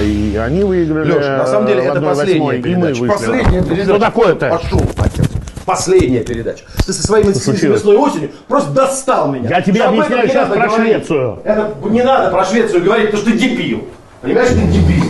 [0.00, 3.04] и они выиграли Леш, на самом деле в это 1/8, последняя и мы передача.
[3.04, 3.84] Последняя передача.
[3.84, 4.48] Что такое-то?
[4.48, 5.26] Пошел, отец.
[5.66, 6.64] Последняя передача.
[6.84, 7.80] Ты со своей случилось?
[7.80, 9.48] весной осенью просто достал меня.
[9.48, 10.92] Я тебе Что об этом объясняю не сейчас про говорить.
[10.92, 11.38] Швецию.
[11.44, 13.84] Это не надо про Швецию говорить, потому что ты дебил.
[14.20, 15.04] Понимаешь, ты дебил.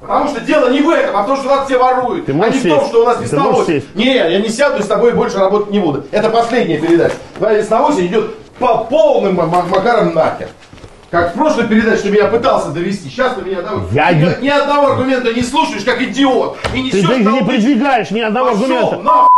[0.00, 2.26] Потому что дело не в этом, а в том, что нас все воруют.
[2.26, 2.86] Ты а не в том, сесть?
[2.88, 3.94] что у нас сесть?
[3.96, 6.04] Не, я не сяду и с тобой больше работать не буду.
[6.12, 7.14] Это последняя передача.
[7.38, 10.48] Твоя весновой идет по полным ма- ма- макарам нахер.
[11.10, 13.92] Как в прошлой передаче меня пытался довести, сейчас ты меня доводишь.
[13.92, 16.58] Я ты как ни одного аргумента не слушаешь, как идиот.
[16.74, 18.96] И Ты даже не придвигаешь ни одного Пошел, аргумента.
[19.02, 19.28] нахуй.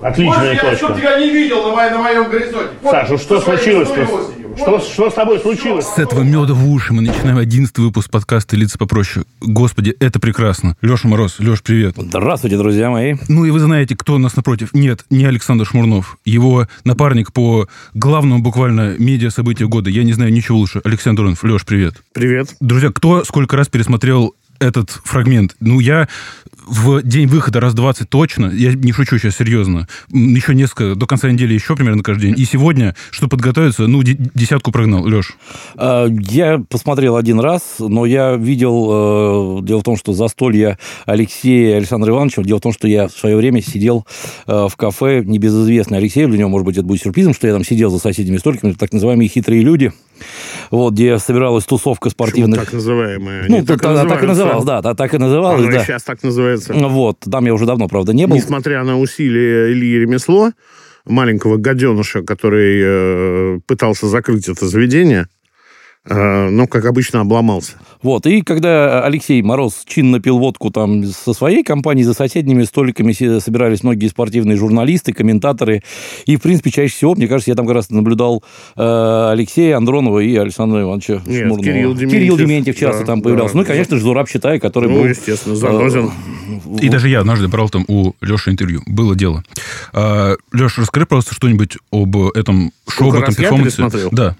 [0.00, 0.76] Отличная я точка.
[0.76, 2.70] чтоб тебя не видел на, моем- на моем горизонте.
[2.82, 4.08] Саша, что случилось-то?
[4.56, 5.86] Что, что с тобой случилось?
[5.86, 9.24] С этого меда в уши мы начинаем одиннадцатый выпуск подкаста «Лица попроще».
[9.40, 10.76] Господи, это прекрасно.
[10.82, 11.36] Леша Мороз.
[11.38, 11.94] Леш, привет.
[11.96, 13.16] Здравствуйте, друзья мои.
[13.28, 14.70] Ну и вы знаете, кто у нас напротив.
[14.72, 16.18] Нет, не Александр Шмурнов.
[16.24, 19.90] Его напарник по главному буквально медиа-событию года.
[19.90, 20.80] Я не знаю ничего лучше.
[20.84, 21.42] Александр Дурнов.
[21.42, 22.02] Леш, привет.
[22.12, 22.54] Привет.
[22.60, 25.56] Друзья, кто сколько раз пересмотрел этот фрагмент?
[25.60, 26.08] Ну, я
[26.64, 31.28] в день выхода раз 20 точно, я не шучу сейчас серьезно, еще несколько, до конца
[31.28, 32.34] недели еще примерно каждый день.
[32.40, 35.02] И сегодня, чтобы подготовиться, ну, де- десятку прогнал.
[35.04, 35.32] Леш,
[35.76, 39.58] Э, Я посмотрел один раз, но я видел...
[39.58, 43.12] э, Дело в том, что застолье Алексея Александра Ивановича, дело в том, что я в
[43.12, 44.06] свое время сидел
[44.46, 47.64] э, в кафе небезызвестный Алексею, для него, может быть, это будет сюрпризом, что я там
[47.64, 49.92] сидел за соседними столиками, так называемые хитрые люди,
[50.70, 52.60] вот, где собиралась тусовка спортивных...
[52.60, 53.44] так называемая.
[53.48, 55.84] Ну, так, так, так и называлось, да, так, так и называлось, Оно и да.
[55.84, 56.72] сейчас так называется.
[56.74, 58.36] Вот, там я уже давно, правда, не был.
[58.36, 60.52] Несмотря на усилия Ильи Ремесло,
[61.04, 65.26] маленького гаденыша, который э, пытался закрыть это заведение,
[66.04, 67.72] э, но, как обычно, обломался.
[68.02, 73.12] Вот, и когда Алексей Мороз чинно пил водку там со своей компанией, за соседними столиками
[73.38, 75.82] собирались многие спортивные журналисты, комментаторы,
[76.26, 78.42] и, в принципе, чаще всего, мне кажется, я там как раз наблюдал
[78.76, 81.62] э, Алексея Андронова и Александра Ивановича Нет, Шмурнова.
[81.62, 83.54] Кирилл Дементьев, Кирилл Дементьев часто да, там появлялся.
[83.54, 83.58] да.
[83.58, 85.06] Ну, и, конечно же, Зураб Читай, который Ну, был...
[85.06, 86.10] естественно, Занозин.
[86.80, 88.82] И даже я однажды брал там у Леши интервью.
[88.86, 89.44] Было дело.
[89.92, 94.08] А, Леш, расскажи, пожалуйста, что-нибудь об этом шоу, Сколько об этом перформансе.
[94.10, 94.36] Да.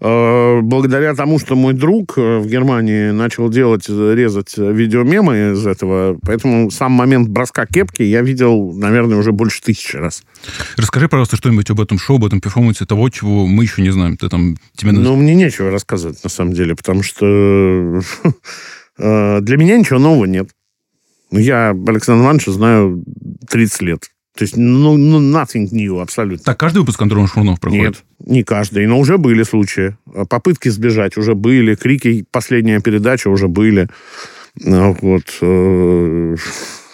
[0.00, 5.66] Э, Благодаря тому, что мой друг э, в Германии начал делать, э, резать видеомемы из
[5.66, 10.22] этого, поэтому сам момент броска кепки я видел, наверное, уже больше тысячи раз.
[10.76, 14.16] Расскажи, пожалуйста, что-нибудь об этом шоу, об этом перформансе, того, чего мы еще не знаем.
[14.16, 14.56] Ты там...
[14.76, 17.24] Тебе Ну, мне нечего рассказывать, на самом деле, потому что
[18.98, 20.50] для меня ничего нового нет.
[21.32, 23.04] Я Александра Ивановича знаю
[23.48, 24.10] 30 лет.
[24.38, 26.44] То есть, ну, ну nothing new абсолютно.
[26.44, 28.04] Так, каждый выпуск Антон Шмурнов проходит?
[28.20, 28.86] Нет, не каждый.
[28.86, 29.96] Но уже были случаи.
[30.30, 31.74] Попытки сбежать уже были.
[31.74, 33.88] Крики «Последняя передача» уже были.
[34.54, 35.24] Ну, Вот.
[35.40, 36.36] э,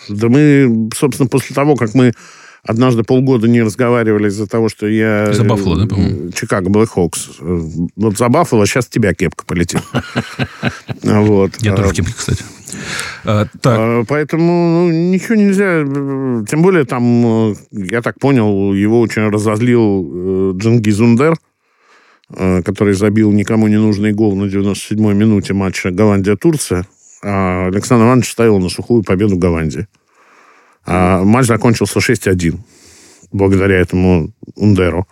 [0.08, 2.14] Да мы, собственно, после того, как мы
[2.62, 5.30] однажды полгода не разговаривали из-за того, что я...
[5.34, 6.28] За Баффало, да, по-моему?
[6.28, 7.28] э, Чикаго Блэкхокс.
[7.40, 7.60] Э,
[7.96, 9.82] Вот за Баффало сейчас тебя кепка полетит.
[11.02, 11.52] Вот.
[11.60, 12.42] Я тоже А, в кепке, кстати.
[13.24, 15.82] А, так, а, Поэтому ну, ничего нельзя.
[15.84, 21.36] э, Тем более там, э, я так понял, его очень разозлил э, Джингиз Ундер,
[22.30, 26.86] э, который забил никому не нужный гол на 97-й минуте матча Голландия-Турция.
[27.22, 29.86] А Александр Иванович ставил на сухую победу Голландии.
[30.86, 32.58] А матч закончился 6-1
[33.32, 35.06] благодаря этому Ундеру.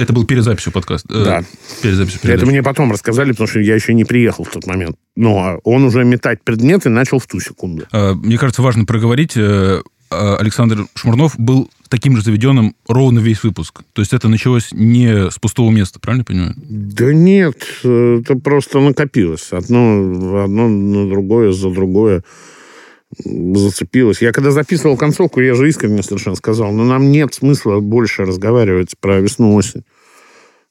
[0.00, 1.08] Это был перед записью подкаста.
[1.12, 1.44] э, Да.
[1.82, 2.48] Перед записью Это передачи.
[2.48, 4.96] мне потом рассказали, потому что я еще не приехал в тот момент.
[5.16, 7.84] Но он уже метать предметы начал в ту секунду.
[7.92, 9.36] А, Мне кажется, важно проговорить.
[9.36, 13.82] э, а, Александр Шмурнов был таким же заведенным ровно весь выпуск.
[13.92, 16.54] То есть это началось не с пустого места, правильно понимаю?
[16.56, 19.48] Да нет, э, это просто накопилось.
[19.52, 22.22] Одно, одно на другое, за другое
[23.24, 24.22] зацепилось.
[24.22, 28.94] Я когда записывал концовку, я же искренне совершенно сказал, но нам нет смысла больше разговаривать
[29.00, 29.84] про весну-осень.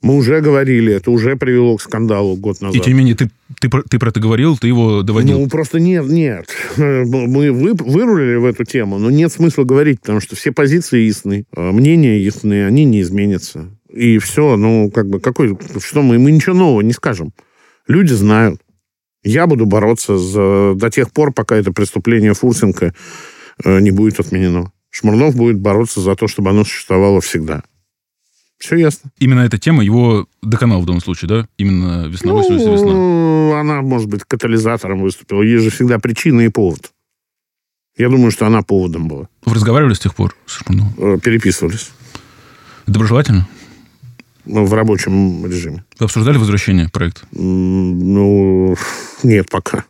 [0.02, 2.76] Мы уже говорили, это уже привело к скандалу год назад.
[2.76, 3.30] И тем не менее, ты,
[3.60, 5.40] ты, про- ты про это говорил, ты его доводил.
[5.40, 6.48] Ну, просто нет, нет.
[6.78, 11.44] Мы вы, вырулили в эту тему, но нет смысла говорить, потому что все позиции ясны,
[11.54, 13.68] а мнения ясны, они не изменятся.
[13.94, 17.34] И все, ну, как бы, какой, что мы, мы ничего нового не скажем.
[17.88, 18.62] Люди знают.
[19.24, 22.94] Я буду бороться за, до тех пор, пока это преступление Фурсенко
[23.64, 24.72] э, не будет отменено.
[24.92, 27.64] Шмурнов будет бороться за то, чтобы оно существовало всегда.
[28.58, 29.12] Все ясно.
[29.20, 31.48] Именно эта тема его доконала в данном случае, да?
[31.58, 33.60] Именно весна, Ну, 80 весна.
[33.60, 35.42] она, может быть, катализатором выступила.
[35.42, 36.92] Есть же всегда причина и повод.
[37.98, 39.28] Я думаю, что она поводом была.
[39.46, 40.94] Вы разговаривали с тех пор с Шмурновым?
[40.98, 41.92] Э, Переписывались
[42.88, 43.48] Доброжелательно?
[44.50, 45.84] Ну, в рабочем режиме.
[46.00, 47.22] Вы обсуждали возвращение проекта?
[47.32, 48.76] Ну,
[49.24, 49.86] нет пока.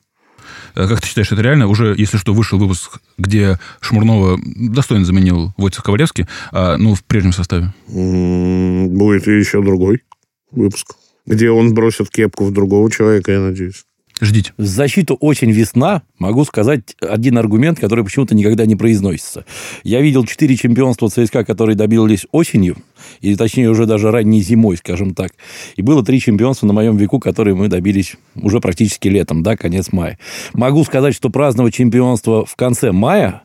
[0.76, 1.68] А Как ты считаешь, это реально?
[1.68, 7.34] Уже, если что, вышел выпуск, где Шмурнова достойно заменил Войцех Ковалевский, а, ну, в прежнем
[7.34, 7.74] составе.
[7.88, 10.04] Будет еще другой
[10.52, 10.96] выпуск,
[11.26, 13.86] где он бросит кепку в другого человека, я надеюсь.
[14.21, 14.54] Ждите.
[14.57, 16.01] Защиту очень весна.
[16.18, 19.45] Могу сказать один аргумент, который почему-то никогда не произносится.
[19.83, 22.75] Я видел четыре чемпионства ЦСКА, которые добились осенью,
[23.21, 25.31] или точнее уже даже ранней зимой, скажем так.
[25.77, 29.92] И было три чемпионства на моем веку, которые мы добились уже практически летом, да, конец
[29.94, 30.19] мая.
[30.54, 33.44] Могу сказать, что праздновать чемпионство в конце мая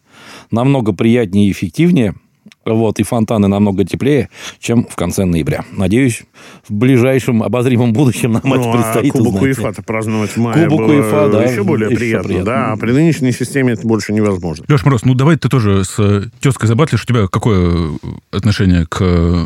[0.50, 2.14] намного приятнее и эффективнее–
[2.64, 4.28] вот, и фонтаны намного теплее,
[4.58, 5.64] чем в конце ноября.
[5.72, 6.22] Надеюсь,
[6.68, 9.42] в ближайшем обозримом будущем нам ну, это предстоит а Кубок узнать.
[9.42, 12.28] УЕФА-то праздновать в мае Кубок было УЕФА, да, еще более еще приятно.
[12.28, 12.46] приятно.
[12.46, 14.64] Да, а при нынешней системе это больше невозможно.
[14.68, 17.02] Леш Мороз, ну давай ты тоже с э, тезкой забатлишь.
[17.04, 17.92] У тебя какое
[18.30, 19.44] отношение к э,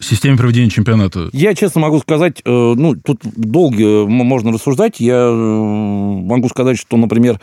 [0.00, 1.28] системе проведения чемпионата?
[1.32, 5.00] Я честно могу сказать, э, ну, тут долго можно рассуждать.
[5.00, 7.40] Я э, могу сказать, что, например,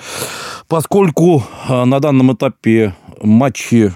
[0.67, 3.91] поскольку э, на данном этапе матчи э,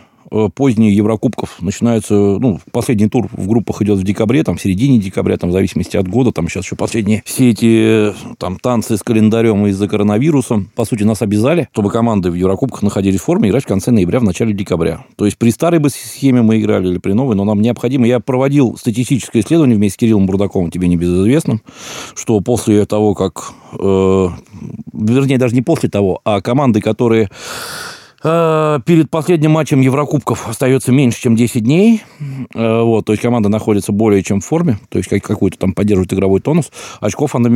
[0.56, 5.38] поздние Еврокубков начинаются, ну, последний тур в группах идет в декабре, там, в середине декабря,
[5.38, 9.04] там, в зависимости от года, там, сейчас еще последние все эти, э, там, танцы с
[9.04, 13.63] календарем из-за коронавируса, по сути, нас обязали, чтобы команды в Еврокубках находились в форме, играть
[13.63, 15.06] в конце ноября, в начале декабря.
[15.18, 18.19] То есть, при старой бы схеме мы играли или при новой, но нам необходимо, я
[18.19, 21.62] проводил статистическое исследование вместе с Кириллом Бурдаковым, тебе небезызвестным,
[22.16, 24.28] что после того, как, э,
[24.94, 27.28] вернее, даже не после того, а команды, которые Э,
[28.23, 32.03] Перед последним матчем Еврокубков остается меньше, чем 10 дней.
[32.53, 35.73] Э, Вот, то есть команда находится более чем в форме, то есть как- какой-то там
[35.73, 36.71] поддерживает игровой тонус.
[37.00, 37.47] Очков они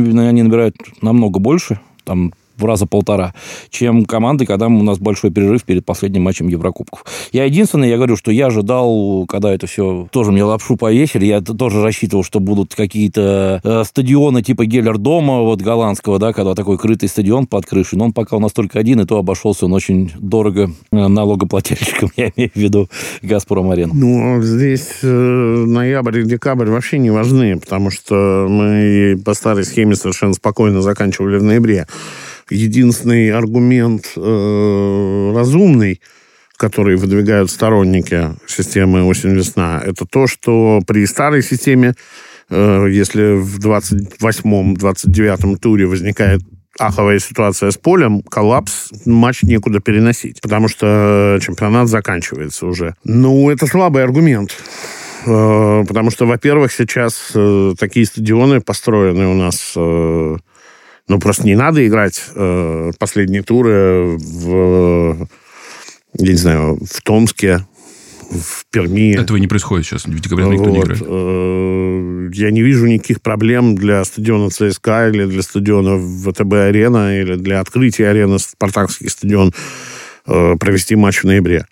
[0.42, 3.34] набирают намного больше, там в раза полтора,
[3.70, 7.04] чем команды, когда у нас большой перерыв перед последним матчем Еврокубков.
[7.32, 11.40] Я единственное, я говорю, что я ожидал, когда это все тоже мне лапшу повесили, я
[11.40, 17.08] тоже рассчитывал, что будут какие-то э, стадионы типа Геллер-дома, вот голландского, да, когда такой крытый
[17.08, 20.12] стадион под крышей, но он пока у нас только один, и то обошелся он очень
[20.18, 22.88] дорого э, налогоплательщикам, я имею в виду
[23.22, 23.92] Газпром-арену.
[23.94, 29.94] Ну, здесь э, ноябрь и декабрь вообще не важны, потому что мы по старой схеме
[29.96, 31.86] совершенно спокойно заканчивали в ноябре.
[32.50, 36.00] Единственный аргумент э, разумный,
[36.56, 41.94] который выдвигают сторонники системы осень-весна, это то, что при старой системе,
[42.48, 46.42] э, если в 28-29 туре возникает
[46.78, 52.94] аховая ситуация с полем, коллапс, матч некуда переносить, потому что чемпионат заканчивается уже.
[53.02, 54.56] Ну, это слабый аргумент.
[55.26, 59.74] Э, Потому что, во-первых, сейчас э, такие стадионы построены у нас...
[61.08, 65.28] Ну, просто не надо играть э, последние туры в,
[66.18, 67.64] я не знаю, в Томске,
[68.28, 69.14] в Перми.
[69.14, 70.04] Этого не происходит сейчас.
[70.04, 71.00] В декабре никто не играет.
[71.04, 77.60] э, Я не вижу никаких проблем для стадиона ЦСКА или для стадиона ВТБ-арена или для
[77.60, 79.52] открытия арены Спартакский стадион
[80.26, 81.66] э, провести матч в ноябре.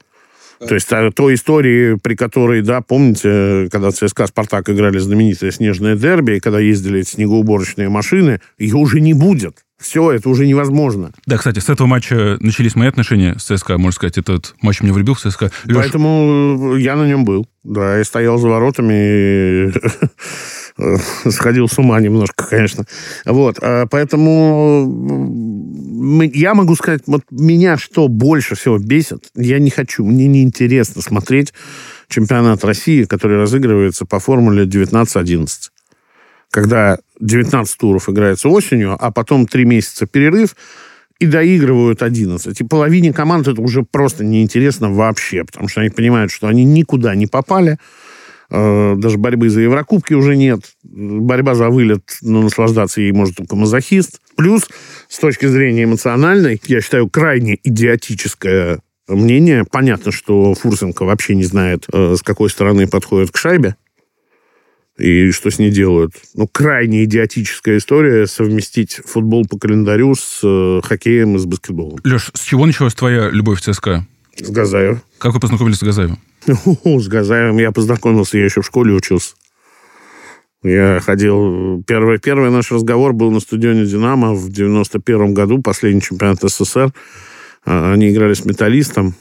[0.68, 5.96] То есть а, той истории, при которой, да, помните, когда ЦСКА Спартак играли знаменитое снежное
[5.96, 9.58] дерби, и когда ездили эти снегоуборочные машины, ее уже не будет.
[9.80, 11.12] Все, это уже невозможно.
[11.26, 14.18] Да, кстати, с этого матча начались мои отношения с ЦСКА, можно сказать.
[14.18, 15.50] Этот матч меня влюбил в ЦСКА.
[15.66, 17.46] Леш, Поэтому я на нем был.
[17.64, 19.72] Да, я стоял за воротами и
[21.30, 22.84] сходил с ума немножко, конечно.
[23.24, 24.90] Вот, а поэтому
[26.32, 31.54] я могу сказать, вот меня что больше всего бесит, я не хочу, мне неинтересно смотреть
[32.08, 35.48] чемпионат России, который разыгрывается по формуле 19-11
[36.50, 40.54] когда 19 туров играется осенью, а потом 3 месяца перерыв,
[41.18, 42.60] и доигрывают 11.
[42.60, 47.16] И половине команд это уже просто неинтересно вообще, потому что они понимают, что они никуда
[47.16, 47.80] не попали, Э,
[48.96, 50.60] даже борьбы за Еврокубки уже нет.
[50.82, 54.20] Борьба за вылет, но наслаждаться ей может только мазохист.
[54.36, 54.68] Плюс,
[55.08, 59.64] с точки зрения эмоциональной, я считаю, крайне идиотическое мнение.
[59.70, 63.76] Понятно, что Фурсенко вообще не знает, э, с какой стороны подходит к шайбе
[64.98, 66.12] и что с ней делают.
[66.34, 71.98] Ну, крайне идиотическая история совместить футбол по календарю с э, хоккеем и с баскетболом.
[72.04, 74.06] Леш, с чего началась твоя любовь в ЦСКА?
[74.36, 75.02] С Газаева.
[75.18, 76.18] Как вы познакомились с Газаевым?
[76.46, 79.34] С Газаевым я познакомился, я еще в школе учился.
[80.62, 81.82] Я ходил...
[81.86, 86.92] Первый, первый наш разговор был на стадионе «Динамо» в 91 году, последний чемпионат СССР.
[87.66, 89.14] А, Они играли с «Металлистом».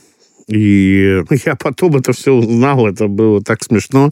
[0.48, 4.12] И я потом это все узнал, это было так смешно.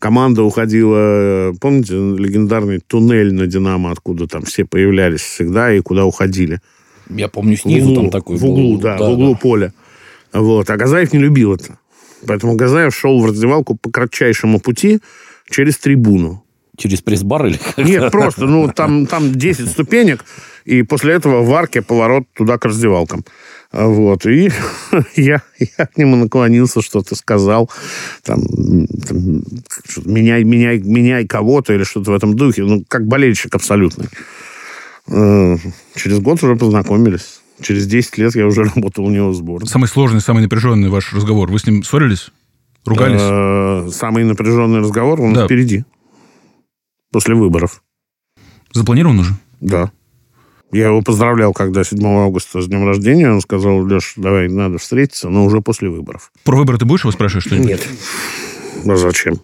[0.00, 6.60] Команда уходила, помните, легендарный туннель на «Динамо», откуда там все появлялись всегда и куда уходили?
[7.10, 8.80] Я помню, В снизу углу, там такой В углу, был.
[8.80, 9.72] да, в углу поля.
[10.32, 10.68] Вот.
[10.70, 11.78] А Газаев не любил это.
[12.26, 15.00] Поэтому Газаев шел в раздевалку по кратчайшему пути
[15.50, 16.44] через трибуну.
[16.76, 17.78] Через пресс-бар или как?
[17.78, 20.24] Нет, просто, ну, там, там 10 ступенек,
[20.64, 23.24] и после этого в арке поворот туда к раздевалкам.
[23.72, 24.50] А Вот, и
[25.16, 27.68] я, я к нему наклонился, что-то сказал,
[28.22, 28.40] там,
[29.08, 29.42] там,
[29.88, 34.06] что-то меняй, меняй, меняй кого-то или что-то в этом духе, ну, как болельщик абсолютный.
[35.08, 35.56] Э,
[35.96, 37.40] Через год уже познакомились.
[37.60, 39.68] Через 10 лет я уже работал у него в сборной.
[39.68, 41.50] Самый сложный, самый напряженный ваш разговор.
[41.50, 42.30] Вы с ним ссорились?
[42.84, 43.20] Ругались?
[43.22, 45.44] Э, Самый напряженный разговор, он Да.
[45.46, 45.84] впереди.
[47.12, 47.82] После выборов.
[48.72, 49.32] Запланирован уже?
[49.60, 49.90] Да.
[50.70, 53.30] Я его поздравлял, когда 7 августа с днем рождения.
[53.32, 56.30] Он сказал, Леш, давай, надо встретиться, но уже после выборов.
[56.44, 57.68] Про выборы ты будешь его спрашивать что-нибудь?
[57.70, 57.88] Нет.
[58.86, 59.40] А зачем?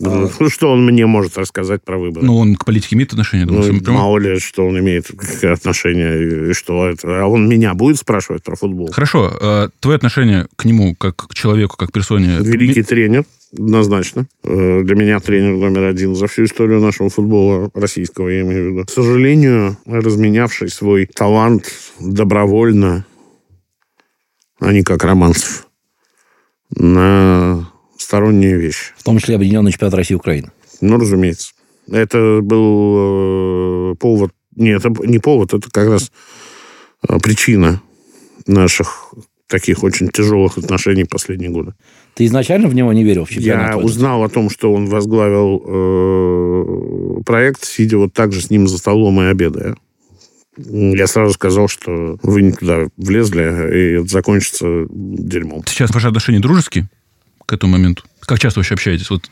[0.00, 2.24] Ну, Что он мне может рассказать про выборы?
[2.24, 3.46] Ну, он к политике имеет отношение?
[3.46, 3.98] Ну, думаю, прямо?
[3.98, 7.22] мало ли, что он имеет какие отношения, и что это.
[7.22, 8.90] А он меня будет спрашивать про футбол?
[8.92, 9.32] Хорошо.
[9.40, 12.38] э, Твое отношение к нему, как к человеку, как к персоне...
[12.40, 14.26] Великий тренер, однозначно.
[14.44, 18.72] Э, Для меня тренер номер один за всю историю нашего футбола российского, я имею в
[18.74, 18.86] виду.
[18.86, 23.04] К сожалению, разменявший свой талант добровольно,
[24.60, 25.66] а не как Романцев,
[26.76, 28.92] на сторонние вещи.
[28.96, 30.50] В том числе Объединенный чемпионат России и Украины.
[30.80, 31.52] Ну, разумеется.
[31.90, 34.32] Это был э, повод...
[34.56, 36.10] Нет, это не повод, это как раз
[37.08, 37.82] э, причина
[38.46, 39.12] наших
[39.46, 41.74] таких очень тяжелых отношений последние годы.
[42.14, 43.66] Ты изначально в него не верил, в чемпионат?
[43.66, 43.84] Я этот?
[43.84, 48.78] узнал о том, что он возглавил э, проект, сидя вот так же с ним за
[48.78, 49.76] столом и обедая.
[50.56, 55.62] Я сразу сказал, что вы не туда влезли, и это закончится дерьмом.
[55.66, 56.88] Сейчас ваши отношения дружеские
[57.48, 58.04] к этому моменту?
[58.20, 59.08] Как часто вообще общаетесь?
[59.08, 59.30] Вот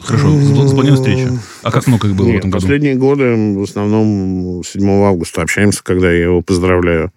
[0.00, 1.32] хорошо, запла- запланирована встреча.
[1.62, 2.60] А как много их было в Нет, этом году?
[2.60, 7.12] последние годы в основном 7 августа общаемся, когда я его поздравляю.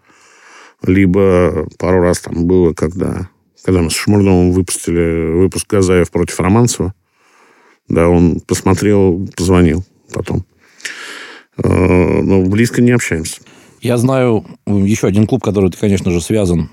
[0.83, 3.27] Либо пару раз там было, когда,
[3.63, 6.93] когда мы с Шмурновым выпустили выпуск Газаев против Романцева.
[7.87, 9.83] Да, он посмотрел, позвонил
[10.13, 10.45] потом.
[11.57, 13.41] Э, Но близко не общаемся.
[13.81, 16.69] Я знаю еще один клуб, который ты, конечно же, связан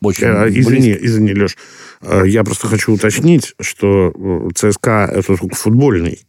[0.00, 0.60] очень Э, близко.
[0.60, 1.56] Извини, извини, Леш.
[2.02, 6.20] Э, Я просто хочу уточнить, что э, ЦСКА это только футбольный,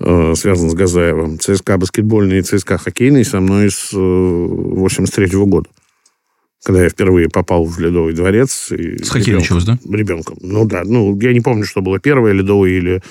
[0.00, 1.38] э, связан с Газаевым.
[1.38, 5.68] ЦСКА баскетбольный и ЦСКА хоккейный со мной с 83 года.
[6.62, 8.72] Когда я впервые попал в Ледовый дворец.
[8.72, 9.78] И С хоккеем началось, да?
[9.90, 10.38] Ребенком.
[10.40, 10.82] Ну да.
[10.84, 13.02] Ну, я не помню, что было первое, Ледовый или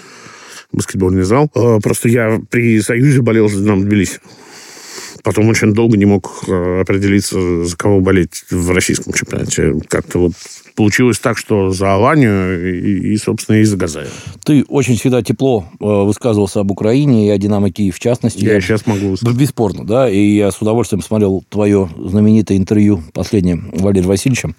[0.71, 1.49] баскетбольный зал.
[1.83, 4.19] Просто я при Союзе болел за Динамо Тбилиси.
[5.23, 9.73] Потом очень долго не мог э, определиться, за кого болеть в российском чемпионате.
[9.87, 10.33] Как-то вот
[10.75, 14.09] получилось так, что за Аланию и, и, собственно, и за Газаева.
[14.43, 18.43] Ты очень всегда тепло э, высказывался об Украине и о Динамо Киев в частности.
[18.43, 19.15] Я сейчас могу...
[19.21, 20.09] Б- Бесспорно, да.
[20.09, 24.55] И я с удовольствием смотрел твое знаменитое интервью последнее Валерием Васильевичем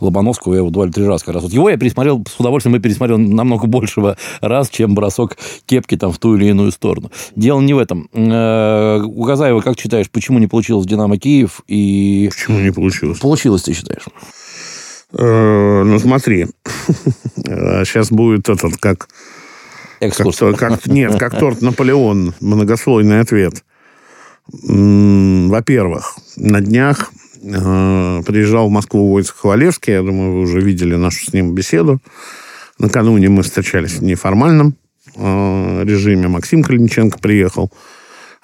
[0.00, 0.54] Лобановского.
[0.54, 1.44] Я его два или три раза как раз.
[1.44, 6.12] Вот его я пересмотрел с удовольствием и пересмотрел намного большего раз, чем бросок кепки там
[6.12, 7.10] в ту или иную сторону.
[7.36, 8.08] Дело не в этом.
[8.12, 11.62] Э, У Газаева, как считаешь, почему не получилось Динамо Киев?
[11.68, 13.18] И Почему не получилось?
[13.18, 14.02] получилось, ты считаешь?
[15.16, 16.46] Э, ну, смотри.
[17.36, 19.08] Сейчас будет этот, как...
[20.00, 20.38] Экскурс.
[20.38, 23.64] Как, как- нет, как торт Наполеон, многослойный ответ.
[24.46, 27.10] Во-первых, на днях
[27.42, 32.00] э, приезжал в Москву Войцех Хвалевский, я думаю, вы уже видели нашу с ним беседу.
[32.78, 34.74] Накануне мы встречались в неформальном
[35.16, 36.28] э, режиме.
[36.28, 37.70] Максим Калиниченко приехал.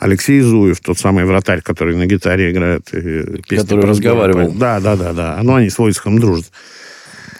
[0.01, 2.89] Алексей Зуев, тот самый вратарь, который на гитаре играет.
[2.95, 4.51] И песни Который разговаривал.
[4.53, 5.39] Да, да, да, да.
[5.43, 6.51] Ну, они с Войцехом дружат.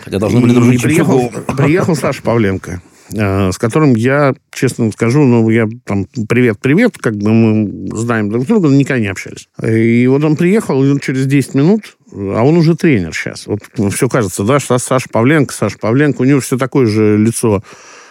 [0.05, 2.83] Хотя должны были дружить приехал, приехал Саша Павленко,
[3.15, 8.47] э, с которым я, честно скажу, ну, я там, привет-привет, как бы мы знаем друг
[8.47, 9.49] друга, но никогда не общались.
[9.63, 13.47] И вот он приехал, и он через 10 минут, а он уже тренер сейчас.
[13.47, 13.61] Вот
[13.93, 17.63] все кажется, да, что Саша Павленко, Саша Павленко, у него все такое же лицо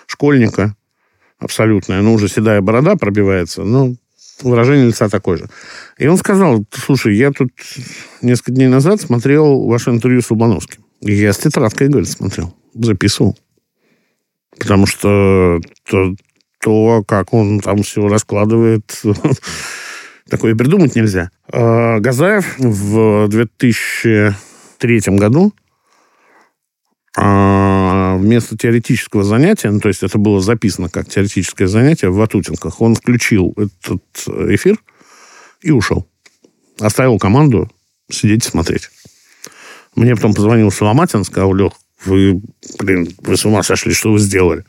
[0.08, 0.76] школьника,
[1.40, 3.94] абсолютное, ну, уже седая борода пробивается, но
[4.42, 5.50] выражение лица такое же.
[5.98, 7.52] И он сказал, слушай, я тут
[8.22, 10.84] несколько дней назад смотрел ваше интервью с Лобановским.
[11.02, 13.38] И я с тетрадкой, говорит, смотрел, записывал.
[14.58, 16.14] Потому что то,
[16.62, 19.02] то как он там все раскладывает,
[20.30, 21.32] такое придумать нельзя.
[21.52, 25.54] А Газаев в 2003 году
[27.20, 32.96] вместо теоретического занятия, ну, то есть это было записано как теоретическое занятие в Ватутинках, он
[32.96, 34.04] включил этот
[34.50, 34.78] эфир
[35.62, 36.08] и ушел.
[36.80, 37.70] Оставил команду
[38.10, 38.90] сидеть и смотреть.
[39.96, 41.74] Мне потом позвонил Соломатин, сказал, Лех,
[42.06, 42.42] вы,
[42.80, 44.64] блин, вы с ума сошли, что вы сделали?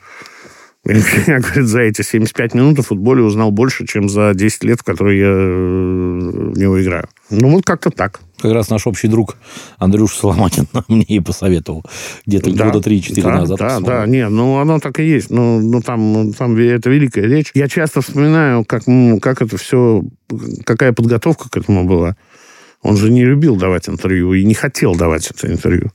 [1.27, 4.83] Я, говорит, за эти 75 минут о футболе узнал больше, чем за 10 лет, в
[4.83, 7.07] которые я э, в него играю.
[7.29, 8.19] Ну, вот как-то так.
[8.39, 9.37] Как раз наш общий друг
[9.77, 11.83] Андрюша Соломатин мне и посоветовал
[12.25, 13.59] где-то Да, года 3-4 да, назад.
[13.59, 15.29] Да, да, не, ну оно так и есть.
[15.29, 17.51] Ну, ну там, ну, там это великая речь.
[17.53, 18.83] Я часто вспоминаю, как,
[19.21, 20.01] как это все,
[20.65, 22.15] какая подготовка к этому была.
[22.81, 25.91] Он же не любил давать интервью и не хотел давать это интервью.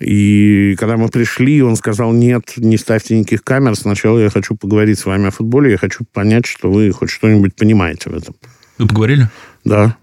[0.00, 3.74] И когда мы пришли, он сказал, нет, не ставьте никаких камер.
[3.74, 7.56] Сначала я хочу поговорить с вами о футболе, я хочу понять, что вы хоть что-нибудь
[7.56, 8.36] понимаете в этом.
[8.78, 9.28] Вы поговорили?
[9.64, 9.96] Да.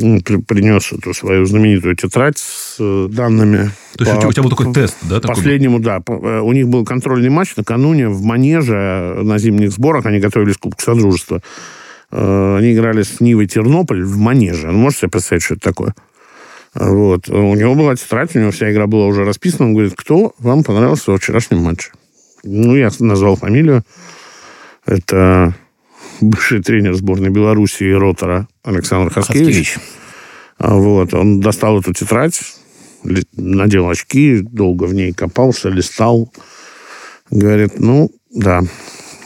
[0.00, 3.70] Он при- принес эту свою знаменитую тетрадь с э, данными.
[3.96, 5.20] То есть у тебя- был такой тест, да?
[5.20, 5.34] такой?
[5.36, 6.00] Последнему, да.
[6.06, 10.06] Э, У них был контрольный матч накануне в Манеже э, на зимних сборах.
[10.06, 11.40] Они готовились к Кубку Содружества.
[12.10, 14.68] Они играли с Нивой Тернополь в Манеже.
[14.68, 15.94] Ну, можете себе представить, что это такое?
[16.74, 17.28] Вот.
[17.28, 19.66] У него была тетрадь, у него вся игра была уже расписана.
[19.66, 21.90] Он говорит, кто вам понравился во вчерашнем матче?
[22.44, 23.84] Ну, я назвал фамилию.
[24.86, 25.54] Это
[26.20, 29.46] бывший тренер сборной Белоруссии Ротора Александр Хаскевич.
[29.46, 29.78] Хаскевич.
[30.58, 32.40] Вот, он достал эту тетрадь,
[33.36, 36.32] надел очки, долго в ней копался, листал.
[37.30, 38.62] Говорит, ну, да,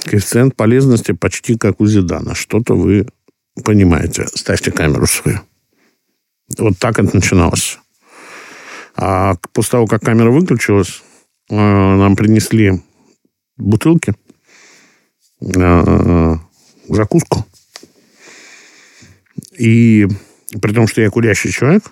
[0.05, 2.35] коэффициент полезности почти как у Зидана.
[2.35, 3.07] Что-то вы
[3.65, 4.27] понимаете.
[4.35, 5.41] Ставьте камеру свою.
[6.59, 7.79] Вот так это начиналось.
[8.97, 11.03] А после того, как камера выключилась,
[11.51, 12.83] э, нам принесли
[13.57, 14.15] бутылки,
[15.41, 16.37] э,
[16.89, 17.47] закуску.
[19.59, 20.07] И
[20.61, 21.85] при том, что я курящий человек,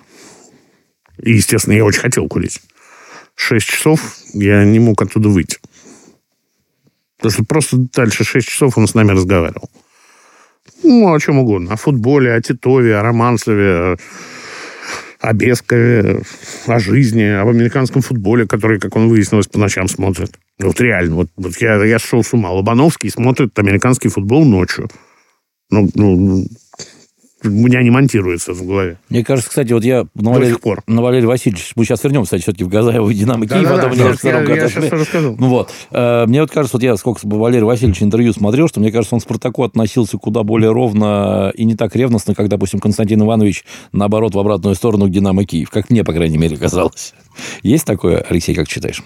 [1.18, 2.60] и, естественно, я очень хотел курить,
[3.34, 5.58] шесть часов я не мог оттуда выйти.
[7.16, 9.70] Потому что просто дальше шесть часов он с нами разговаривал.
[10.82, 11.74] Ну, о чем угодно.
[11.74, 13.98] О футболе, о Титове, о Романцеве,
[15.20, 16.22] о Бескове,
[16.66, 20.38] о жизни, об американском футболе, который, как он выяснилось, по ночам смотрит.
[20.58, 21.16] Вот реально.
[21.16, 22.50] Вот, вот я, я шел с ума.
[22.50, 24.88] Лобановский смотрит американский футбол ночью.
[25.70, 26.46] Ну, ну,
[27.42, 28.98] у меня не монтируется в голове.
[29.08, 30.82] Мне кажется, кстати, вот я на сих пор.
[30.86, 33.90] на Валерия Васильевича, мы сейчас вернемся, кстати, все-таки в Газаево и Динамо Киев, а потом
[33.90, 34.82] Да-да-да, мне втором я, году я отошли.
[34.82, 35.36] сейчас расскажу.
[35.38, 38.92] Ну вот, Э, мне вот кажется, вот я сколько Валерия Васильевича интервью смотрел, что мне
[38.92, 43.22] кажется, он к Спартаку относился куда более ровно и не так ревностно, как, допустим, Константин
[43.22, 47.14] Иванович, наоборот, в обратную сторону к Динамо Киев, как мне, по крайней мере, казалось.
[47.62, 49.02] Есть такое, Алексей, как считаешь?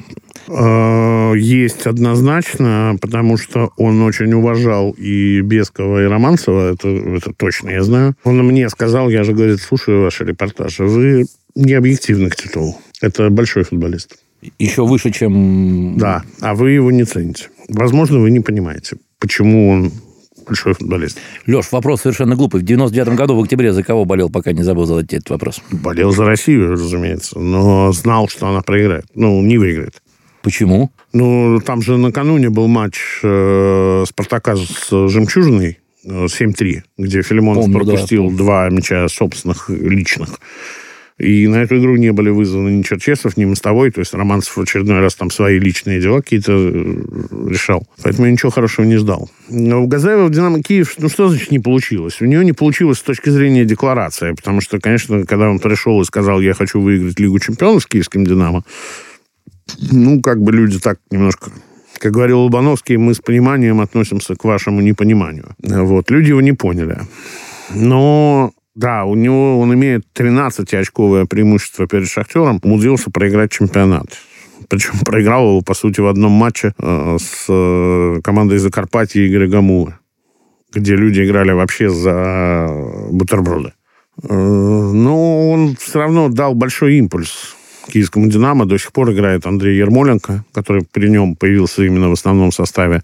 [0.49, 7.71] Э, Есть однозначно, потому что он очень уважал и Бескова, и Романцева, это, это точно
[7.71, 8.15] я знаю.
[8.25, 12.79] Он мне сказал, я же, говорит, слушаю ваши репортажи, вы не объективны к Титову.
[13.01, 14.17] Это большой футболист.
[14.59, 15.97] Еще выше, чем...
[15.97, 17.49] Да, а вы его не цените.
[17.69, 19.93] Возможно, вы не понимаете, почему он
[20.47, 21.19] большой футболист.
[21.47, 22.61] Леш, вопрос совершенно глупый.
[22.61, 25.61] В 99-м году в октябре за кого болел, пока не забыл задать этот вопрос?
[25.71, 29.07] Болел за Россию, разумеется, но знал, что она проиграет.
[29.15, 30.03] Ну, не выиграет.
[30.43, 30.91] Почему?
[31.15, 37.79] Ну, там же накануне был матч э, Спартака с Жемчужиной э, 7-3, где Филимонов Помню,
[37.79, 40.39] да, пропустил два мяча собственных личных.
[41.19, 43.93] И на эту игру не были вызваны ни Черчесов, ни Мостовой.
[43.93, 47.87] То есть Романцев в очередной раз там свои личные дела какие-то э, решал.
[48.03, 49.31] Поэтому я ничего хорошего не ждал.
[49.49, 52.21] Но у Газаева в «Динамо Киев», ну что значит не получилось?
[52.21, 54.33] У нее не получилось с точки зрения декларации.
[54.33, 58.25] Потому что, конечно, когда он пришел и сказал, я хочу выиграть Лигу чемпионов с киевским
[58.25, 58.65] «Динамо»,
[59.91, 61.51] ну, как бы люди так немножко...
[61.99, 65.55] Как говорил Лобановский, мы с пониманием относимся к вашему непониманию.
[65.59, 66.99] Вот, люди его не поняли.
[67.73, 74.07] Но, да, у него он имеет 13-очковое преимущество перед «Шахтером», умудрился проиграть чемпионат.
[74.69, 79.95] Причем проиграл его, по сути, в одном матче э, с э, командой Закарпатья Игоря Гамулы,
[80.73, 82.69] где люди играли вообще за
[83.11, 83.75] бутерброды.
[84.23, 87.55] Э, Но он все равно дал большой импульс
[87.89, 88.67] киевскому «Динамо».
[88.67, 93.03] До сих пор играет Андрей Ермоленко, который при нем появился именно в основном составе.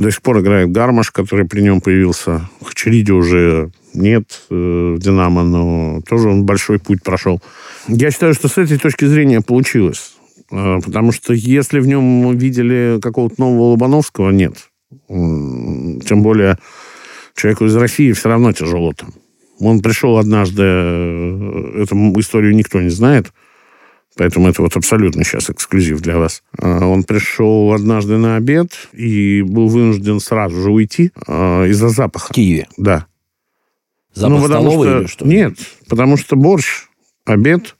[0.00, 2.48] До сих пор играет Гармаш, который при нем появился.
[2.64, 7.42] Хачериди уже нет э, в «Динамо», но тоже он большой путь прошел.
[7.86, 10.12] Я считаю, что с этой точки зрения получилось.
[10.50, 14.54] Э, Потому что если в нем видели какого-то нового Лобановского, нет.
[15.08, 16.56] Тем более
[17.36, 19.12] человеку из России все равно тяжело там.
[19.58, 23.34] Он пришел однажды, э, эту историю никто не знает,
[24.20, 26.42] поэтому это вот абсолютно сейчас эксклюзив для вас.
[26.58, 31.90] А, Он пришел однажды на обед и был вынужден сразу же уйти а, из-за В
[31.90, 32.34] запаха.
[32.34, 32.68] Киеве.
[32.76, 33.06] Да.
[34.12, 35.26] Запах Ну, потому столовой что- или что?
[35.26, 35.54] Нет,
[35.88, 36.66] потому что борщ,
[37.24, 37.76] обед,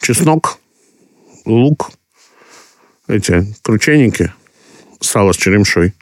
[0.00, 0.58] чеснок,
[1.44, 1.90] лук,
[3.06, 4.32] эти крученики,
[5.00, 5.92] сало с черемшой.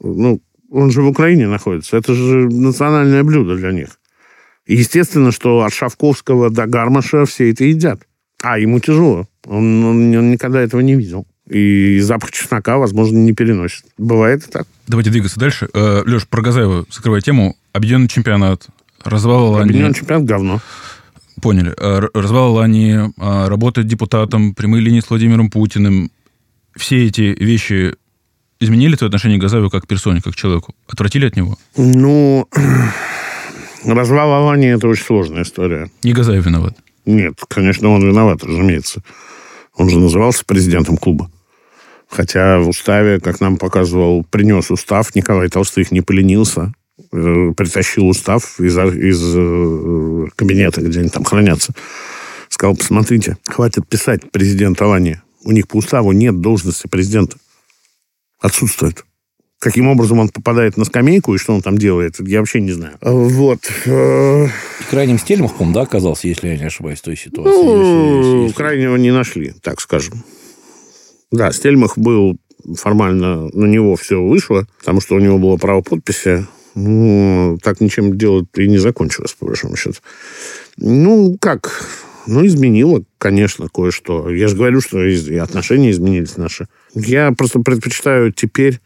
[0.00, 1.98] Ну, он же в Украине находится.
[1.98, 4.00] Это же национальное блюдо для них.
[4.64, 8.07] И естественно, что от Шавковского до Гармаша все это едят.
[8.42, 9.26] А, ему тяжело.
[9.46, 11.26] Он, он- он никогда этого не видел.
[11.48, 13.84] И запах чеснока, возможно, не переносит.
[13.96, 14.66] Бывает и так.
[14.86, 15.68] Давайте двигаться дальше.
[15.74, 17.56] Леш, про Газаева, закрывая тему.
[17.72, 18.66] Объединенный чемпионат.
[19.02, 20.60] Развал Объединенный чемпионат говно.
[21.40, 21.72] Поняли.
[21.78, 26.10] Э, Развал Алани, э, работа депутатом, прямые линии с Владимиром Путиным.
[26.76, 27.94] Все эти вещи
[28.60, 30.74] изменили твое отношение к Газаеву как к персоне, как к человеку?
[30.88, 31.56] Отвратили от него?
[31.76, 32.46] Ну,
[33.84, 35.90] развал Алании– это очень сложная история.
[36.02, 36.76] Не Газаев виноват.
[37.08, 39.02] Нет, конечно, он виноват, разумеется.
[39.74, 41.30] Он же назывался президентом клуба.
[42.06, 46.74] Хотя в уставе, как нам показывал, принес устав, Николай Толстых не поленился
[47.10, 51.72] э, притащил устав из, из э, кабинета, где они там хранятся.
[52.50, 55.22] Сказал, посмотрите, хватит писать президентование.
[55.44, 57.38] У них по уставу нет должности президента.
[58.38, 59.06] Отсутствует.
[59.60, 62.96] Каким образом он попадает на скамейку и что он там делает, я вообще не знаю.
[63.00, 63.58] Вот.
[63.86, 64.46] э,
[64.88, 67.50] Крайним Стельмахом, да, оказался, если я не ошибаюсь, в той ситуации.
[67.64, 70.22] Ну, Если- если- крайнего не нашли, так скажем.
[71.32, 72.36] Да, Стельмах был
[72.76, 76.46] формально, на него все вышло, потому что у него было право подписи.
[76.76, 79.98] Ну, так ничем делать и не закончилось, по большому счету.
[80.76, 81.84] Ну, как?
[82.28, 84.30] Ну, изменило, конечно, кое-что.
[84.30, 84.98] Я же говорю, что
[85.42, 86.68] отношения изменились наши.
[86.94, 88.78] Я просто предпочитаю теперь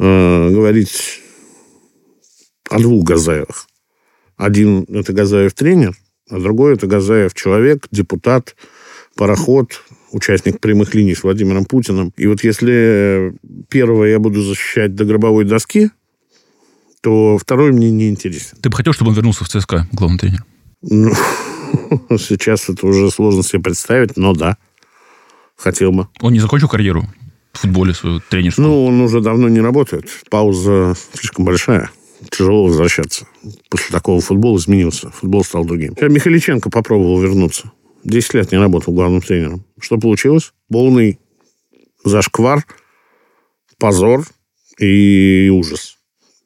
[0.00, 1.20] э, говорить
[2.70, 3.66] о двух Газаевых.
[4.36, 5.94] Один– это Газаев тренер,
[6.30, 8.56] а другой– это Газаев человек, депутат,
[9.14, 9.82] пароход,
[10.12, 12.12] участник прямых линий с Владимиром Путиным.
[12.16, 13.34] И вот если
[13.68, 15.90] первого я буду защищать до гробовой доски,
[17.02, 18.58] то второй мне не интересен.
[18.60, 20.44] Ты бы хотел, чтобы он вернулся в ЦСКА, главный тренер?
[20.82, 21.12] Ну,
[22.18, 24.56] сейчас это уже сложно себе представить, но да,
[25.56, 26.08] хотел бы.
[26.20, 27.06] Он не закончил карьеру
[27.52, 28.68] футболе свою тренерскую?
[28.68, 30.08] Ну, он уже давно не работает.
[30.30, 31.90] Пауза слишком большая.
[32.30, 33.26] Тяжело возвращаться.
[33.70, 35.10] После такого футбол изменился.
[35.10, 35.96] Футбол стал другим.
[36.00, 37.72] Я Михаличенко попробовал вернуться.
[38.04, 39.64] Десять лет не работал главным тренером.
[39.80, 40.52] Что получилось?
[40.70, 41.18] Полный
[42.04, 42.64] зашквар,
[43.78, 44.24] позор
[44.78, 45.98] и ужас.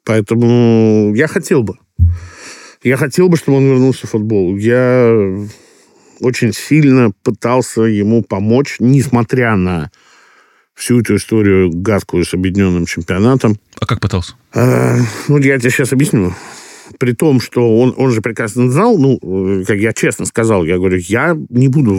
[0.05, 1.79] Поэтому я хотел бы.
[2.83, 4.57] Я хотел бы, чтобы он вернулся в футбол.
[4.57, 5.11] Я
[6.21, 9.91] очень сильно пытался ему помочь, несмотря на
[10.75, 13.59] всю эту историю гадкую с объединенным чемпионатом.
[13.79, 14.35] А как пытался?
[14.53, 16.35] А, ну, я тебе сейчас объясню.
[16.99, 20.77] При том, что он, он же прекрасно знал, ну, э, как я честно сказал, я
[20.77, 21.99] говорю, я не буду,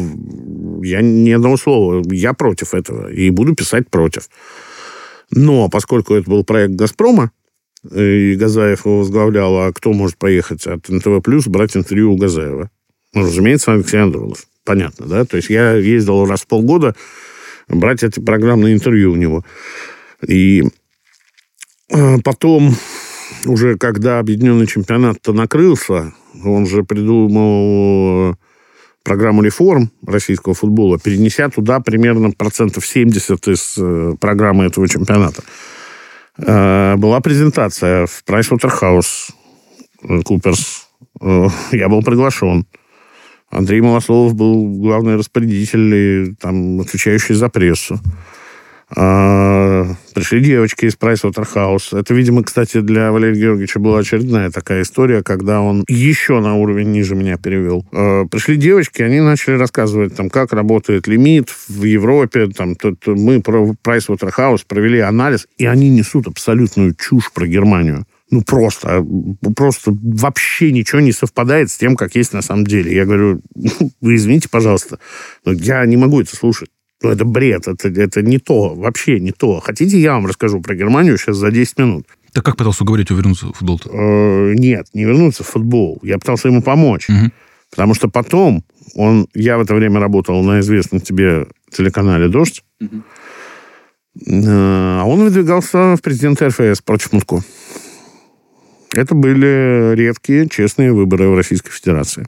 [0.83, 4.29] я ни одного слова, я против этого, и буду писать против.
[5.31, 7.31] Но поскольку это был проект «Газпрома»,
[7.89, 12.69] э, и Газаев его возглавлял, а кто может поехать от НТВ+, брать интервью у Газаева?
[13.13, 14.45] Ну, разумеется, Алексей Андронов.
[14.63, 15.25] Понятно, да?
[15.25, 16.95] То есть я ездил раз в полгода
[17.67, 19.43] брать эти программные интервью у него.
[20.27, 20.63] И
[21.89, 22.75] э, потом,
[23.45, 28.35] уже когда объединенный чемпионат-то накрылся, он же придумал э,
[29.03, 35.43] программу реформ российского футбола, перенеся туда примерно процентов 70 из э, программы этого чемпионата.
[36.37, 39.31] Была презентация в Pricewaterhouse
[40.25, 40.89] Куперс.
[41.71, 42.65] Я был приглашен.
[43.49, 47.99] Андрей Малословов был главный распорядитель и там отвечающий за прессу.
[48.95, 51.97] А, пришли девочки из Pricewaterhouse.
[51.97, 56.91] Это, видимо, кстати, для Валерия Георгиевича была очередная такая история, когда он еще на уровень
[56.91, 57.85] ниже меня перевел.
[57.91, 62.47] А, пришли девочки, они начали рассказывать, там, как работает лимит в Европе.
[62.47, 68.05] Там, тут мы про Pricewaterhouse провели анализ, и они несут абсолютную чушь про Германию.
[68.31, 69.05] Ну, просто,
[69.55, 72.93] просто вообще ничего не совпадает с тем, как есть на самом деле.
[72.93, 73.41] Я говорю,
[74.01, 74.99] вы извините, пожалуйста,
[75.45, 76.69] но я не могу это слушать.
[77.03, 79.59] Ну, это бред, это, это не то, вообще не то.
[79.59, 82.07] Хотите, я вам расскажу про Германию сейчас за 10 минут?
[82.31, 83.89] Так как пытался уговорить его вернуться в футбол-то?
[83.91, 85.99] Э, нет, не вернуться в футбол.
[86.01, 87.07] Я пытался ему помочь.
[87.09, 87.31] Мгм.
[87.69, 88.63] Потому что потом
[88.95, 92.63] он, я в это время работал на известном тебе телеканале «Дождь»,
[94.25, 97.43] Э, а он выдвигался в президенты РФС против Мутко.
[98.95, 102.27] Это были редкие, честные выборы в Российской Федерации.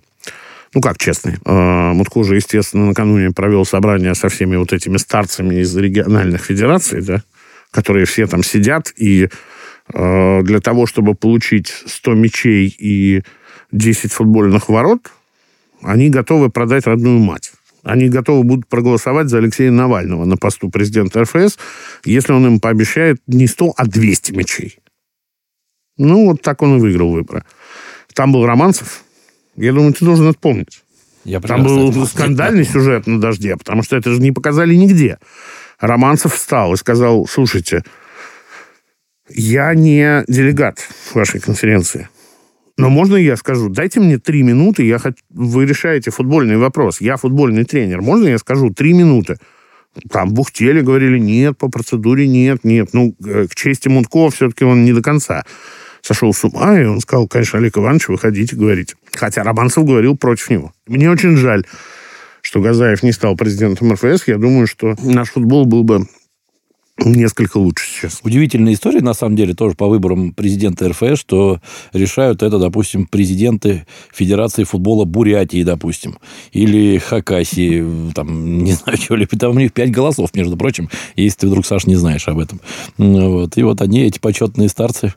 [0.73, 1.39] Ну, как честные.
[1.45, 7.01] Э, Мутко же, естественно, накануне провел собрание со всеми вот этими старцами из региональных федераций,
[7.01, 7.23] да,
[7.71, 9.29] которые все там сидят, и
[9.93, 13.23] э, для того, чтобы получить 100 мячей и
[13.71, 15.11] 10 футбольных ворот,
[15.81, 17.53] они готовы продать родную мать.
[17.83, 21.57] Они готовы будут проголосовать за Алексея Навального на посту президента РФС,
[22.03, 24.79] если он им пообещает не 100, а 200 мячей.
[25.97, 27.43] Ну, вот так он и выиграл выборы.
[28.13, 29.03] Там был Романцев.
[29.55, 30.83] Я думаю, ты должен это помнить.
[31.23, 35.17] Я Там был это скандальный сюжет на «Дожде», потому что это же не показали нигде.
[35.79, 37.83] Романцев встал и сказал, слушайте,
[39.29, 40.79] я не делегат
[41.13, 42.07] вашей конференции.
[42.77, 45.17] Но можно я скажу, дайте мне три минуты, я хот...
[45.29, 47.01] вы решаете футбольный вопрос.
[47.01, 48.01] Я футбольный тренер.
[48.01, 49.37] Можно я скажу три минуты?
[50.11, 52.89] Там бухтели, говорили, нет, по процедуре нет, нет.
[52.93, 55.43] Ну, э, к чести Мутко все-таки он не до конца
[56.07, 58.95] сошел с ума, и он сказал, конечно, Олег Иванович, выходите, говорите.
[59.13, 60.71] Хотя Романцев говорил против него.
[60.87, 61.65] Мне очень жаль,
[62.41, 64.27] что Газаев не стал президентом РФС.
[64.27, 66.07] Я думаю, что наш футбол был бы
[66.99, 68.19] несколько лучше сейчас.
[68.23, 71.59] Удивительная история, на самом деле, тоже по выборам президента РФ, что
[71.93, 76.17] решают это, допустим, президенты Федерации футбола Бурятии, допустим,
[76.51, 81.39] или Хакасии, там, не знаю, чего ли, там у них пять голосов, между прочим, если
[81.39, 82.61] ты вдруг, Саш, не знаешь об этом.
[82.97, 83.57] Вот.
[83.57, 85.13] И вот они, эти почетные старцы,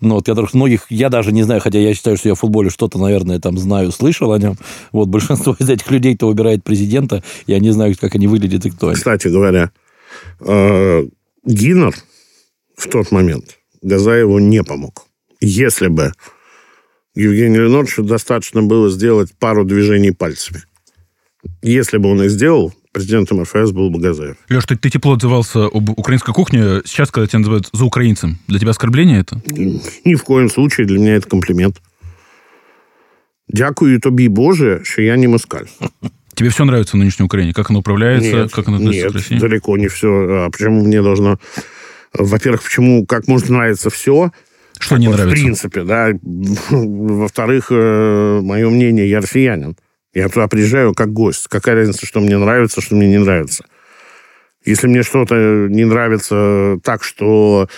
[0.00, 2.70] ну, вот, которых многих, я даже не знаю, хотя я считаю, что я в футболе
[2.70, 4.56] что-то, наверное, там знаю, слышал о нем,
[4.92, 8.88] вот, большинство из этих людей-то выбирает президента, я не знаю, как они выглядят и кто
[8.88, 8.96] они.
[8.96, 9.70] Кстати говоря,
[10.40, 11.06] э,
[11.46, 11.94] Гиннер
[12.76, 15.06] в тот момент Газаеву не помог.
[15.40, 16.12] Если бы
[17.14, 20.62] Евгению Леноровичу достаточно было сделать пару движений пальцами.
[21.62, 24.36] Если бы он их сделал, президентом РФС был бы Газаев.
[24.48, 26.80] Леш, ты, ты тепло отзывался об украинской кухне.
[26.86, 29.40] Сейчас, когда тебя называют за украинцем, для тебя оскорбление это?
[30.04, 31.80] Ни в коем случае для меня это комплимент.
[33.48, 35.66] Дякую тобі, Боже, що я не москаль.
[36.34, 37.52] Тебе все нравится в нынешней Украине?
[37.52, 38.30] Как оно управляется?
[38.30, 39.38] Нет, как оно относится нет, к России?
[39.38, 40.08] далеко не все.
[40.08, 41.38] А почему мне должно...
[42.12, 44.30] Во-первых, почему, как может нравиться все,
[44.78, 45.36] Что не вот нравится?
[45.36, 46.10] В принципе, да.
[46.70, 49.76] Во-вторых, э, мое мнение, я россиянин.
[50.12, 51.48] Я туда приезжаю как гость.
[51.48, 53.64] Какая разница, что мне нравится, что мне не нравится.
[54.64, 55.34] Если мне что-то
[55.68, 57.68] не нравится так, что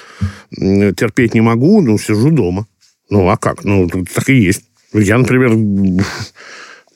[0.53, 2.67] терпеть не могу, ну, сижу дома.
[3.11, 3.65] Ну, а как?
[3.65, 4.65] Ну, так и есть.
[4.93, 5.51] Я, например,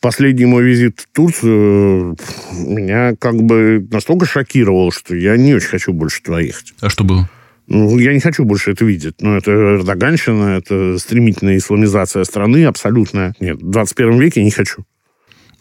[0.00, 2.16] последний мой визит в Турцию
[2.52, 6.74] меня как бы настолько шокировал, что я не очень хочу больше туда ехать.
[6.80, 7.28] А что было?
[7.66, 9.14] Ну, я не хочу больше это видеть.
[9.20, 13.34] Ну, это эрдоганщина, это стремительная исламизация страны абсолютная.
[13.38, 14.84] Нет, в 21 веке не хочу.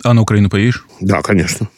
[0.03, 0.85] А на Украину поедешь?
[1.01, 1.69] Да, конечно.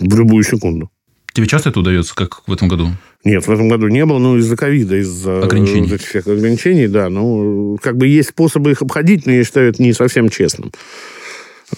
[0.00, 0.90] В любую секунду.
[1.32, 2.88] Тебе часто это удается, как в этом году?
[3.22, 5.82] Нет, в этом году не было, ну, из-за ковида, из-за Ограничений.
[5.82, 7.08] вот этих всех ограничений, да.
[7.08, 10.72] Ну, как бы есть способы их обходить, но я считаю это не совсем честным.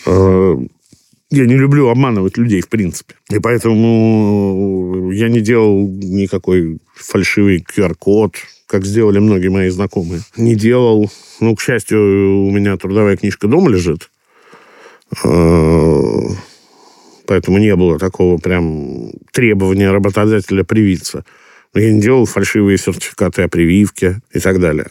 [0.07, 0.57] Э,
[1.31, 3.15] Я не люблю обманывать людей, в принципе.
[3.31, 8.35] И поэтому я не делал никакой фальшивый QR-код,
[8.67, 10.21] как сделали многие мои знакомые.
[10.37, 11.11] Не делал.
[11.41, 14.11] Ну, к счастью, у меня трудовая книжка дома лежит.
[15.25, 16.29] Э,
[17.27, 21.25] Поэтому не было такого прям требования работодателя привиться.
[21.73, 24.87] Но я не делал фальшивые сертификаты о прививке и так далее.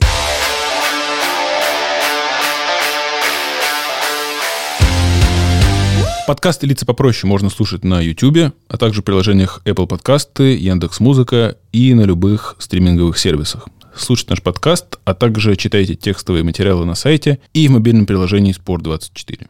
[6.31, 11.93] Подкасты «Лица попроще» можно слушать на YouTube, а также в приложениях Apple Подкасты, Яндекс.Музыка и
[11.93, 13.67] на любых стриминговых сервисах.
[13.93, 19.45] Слушайте наш подкаст, а также читайте текстовые материалы на сайте и в мобильном приложении Спорт24.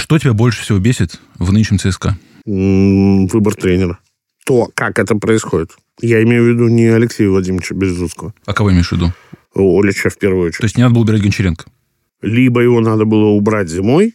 [0.00, 2.18] Что тебя больше всего бесит в нынешнем ЦСКА?
[2.44, 4.00] Выбор тренера.
[4.44, 5.70] То, как это происходит.
[6.00, 9.12] Я имею в виду не Алексея Владимировича Березутского, А кого имеешь в виду?
[9.56, 10.60] Олича в первую очередь.
[10.60, 11.64] То есть не надо было убирать Гончаренко?
[12.22, 14.14] Либо его надо было убрать зимой,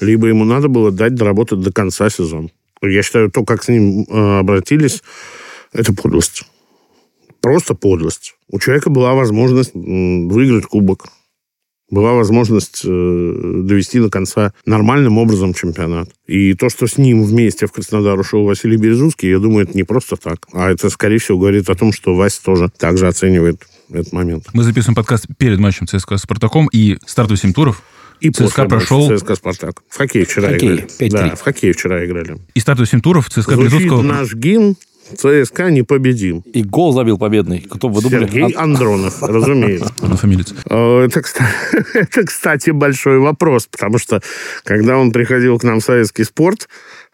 [0.00, 2.48] либо ему надо было дать доработать до конца сезона.
[2.82, 5.02] Я считаю, то, как с ним э, обратились,
[5.72, 6.44] это подлость.
[7.40, 8.34] Просто подлость.
[8.48, 11.06] У человека была возможность выиграть кубок.
[11.90, 16.08] Была возможность э, довести до конца нормальным образом чемпионат.
[16.26, 19.84] И то, что с ним вместе в Краснодар ушел Василий Березутский, я думаю, это не
[19.84, 20.46] просто так.
[20.52, 24.46] А это, скорее всего, говорит о том, что Вася тоже также оценивает этот момент.
[24.52, 27.82] Мы записываем подкаст перед матчем ЦСКА с Спартаком, и стартовые 7 туров
[28.20, 29.82] И ЦСКА прошел- ЦСКА «Спартак».
[29.88, 30.88] В хоккей вчера Хоккей, играли.
[30.98, 31.08] 5-3.
[31.10, 32.36] Да, в хоккей вчера играли.
[32.54, 34.02] И стартовые 7 туров ЦСКА Звучит Березутского...
[34.02, 34.76] наш гимн
[35.16, 36.38] ЦСКА непобедим.
[36.54, 37.60] И гол забил победный.
[37.68, 38.24] Кто бы думали?
[38.26, 39.92] Сергей А- Андронов, разумеется.
[40.00, 40.54] На фамилице.
[40.70, 41.22] Э, Это,
[41.94, 44.22] это, кстати, большой вопрос, потому что,
[44.64, 46.68] когда он приходил к нам в советский спорт,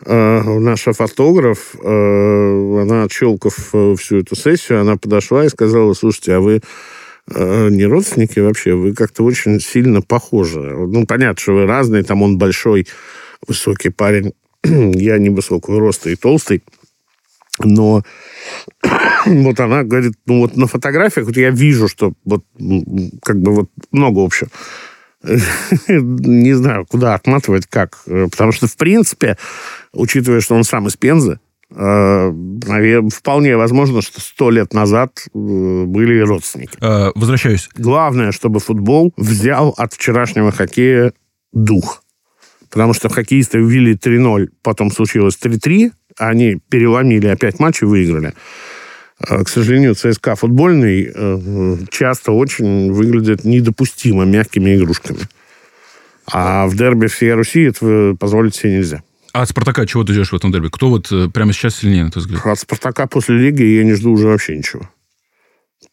[0.07, 6.41] наша фотограф, э, она отщелкав э, всю эту сессию, она подошла и сказала, слушайте, а
[6.41, 6.61] вы
[7.35, 10.61] э, не родственники вообще, вы как-то очень сильно похожи.
[10.61, 12.87] Ну, понятно, что вы разные, там он большой,
[13.47, 14.35] высокий парень,
[14.65, 16.63] я невысокого роста и толстый,
[17.59, 18.03] но
[19.27, 22.45] вот она говорит, ну вот на фотографиях вот я вижу, что вот
[23.23, 24.49] как бы вот много общего.
[25.89, 27.99] Не знаю, куда отматывать, как.
[28.07, 29.37] Э, Потому что, в принципе,
[29.93, 32.33] учитывая, что он сам из Пензы, э,
[33.13, 36.77] вполне возможно, что сто лет назад э, были родственники.
[36.81, 37.69] Э, Возвращаюсь.
[37.77, 41.13] Главное, чтобы футбол взял от вчерашнего хоккея
[41.53, 42.03] дух.
[42.71, 48.35] Потому что хоккеисты ввели 3-0, потом случилось 3-3, они переломили опять матч и выиграли.
[49.19, 51.13] К сожалению, ЦСКА футбольный
[51.91, 55.21] часто очень выглядит недопустимо мягкими игрушками.
[56.31, 59.03] А в дерби всей Руси это позволить себе нельзя.
[59.39, 60.67] А от Спартака чего ты ждешь в этом дерби?
[60.69, 62.45] Кто вот э, прямо сейчас сильнее, на твой взгляд?
[62.45, 64.91] От «Спартака» после Лиги я не жду уже вообще ничего.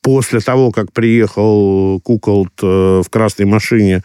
[0.02, 4.02] После того, как приехал Куколт э, в красной машине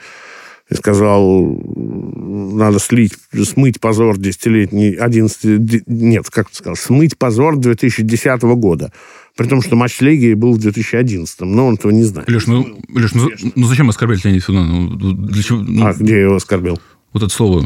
[0.69, 8.43] и сказал, надо слить, смыть позор десятилетний, 11, нет, как ты сказал, смыть позор 2010
[8.43, 8.93] года.
[9.39, 12.29] При том, что матч Легии был в 2011, но он этого не знает.
[12.29, 14.67] Леш, ну, Леш, ну, ну зачем оскорблять Леонида Федуна?
[14.67, 15.61] Ну, для чего?
[15.61, 16.79] Ну, А где я его оскорбил?
[17.15, 17.65] Вот это слово.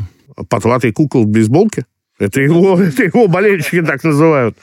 [0.49, 1.87] Потлатый кукол в бейсболке?
[2.18, 4.57] Это его, это его болельщики так называют.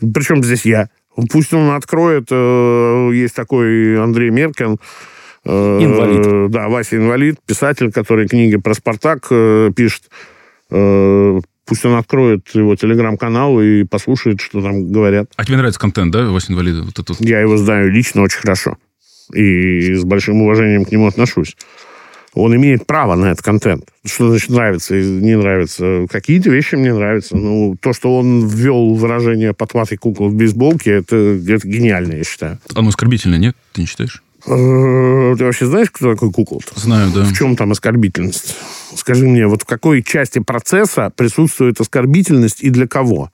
[0.00, 0.88] Причем здесь я.
[1.30, 4.78] Пусть он откроет, э, есть такой Андрей Меркин,
[5.44, 6.50] э, Инвалид.
[6.50, 10.04] Да, Вася инвалид, писатель, который книги про Спартак э, пишет.
[11.66, 15.30] Пусть он откроет его телеграм-канал и послушает, что там говорят.
[15.36, 16.82] А тебе нравится контент, да, Вася Инвалида?
[16.82, 17.20] Вот это вот.
[17.20, 18.76] Я его знаю лично очень хорошо.
[19.32, 21.56] И с большим уважением к нему отношусь.
[22.34, 23.84] Он имеет право на этот контент.
[24.04, 26.06] Что значит нравится и не нравится?
[26.10, 27.36] Какие-то вещи мне нравятся.
[27.36, 32.58] Ну, то, что он ввел выражение «потлатый кукол в бейсболке», это, это гениально, я считаю.
[32.74, 33.56] Оно оскорбительное, нет?
[33.72, 34.22] Ты не считаешь?
[34.46, 36.78] Э, Ты вообще знаешь, кто такой кукол-то?
[36.78, 37.24] Знаю, да.
[37.24, 38.56] В чем там оскорбительность?
[38.94, 43.30] Скажи мне, вот в какой части процесса присутствует оскорбительность и для кого?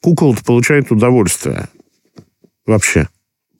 [0.00, 1.68] Кукол получает удовольствие.
[2.66, 3.08] Вообще,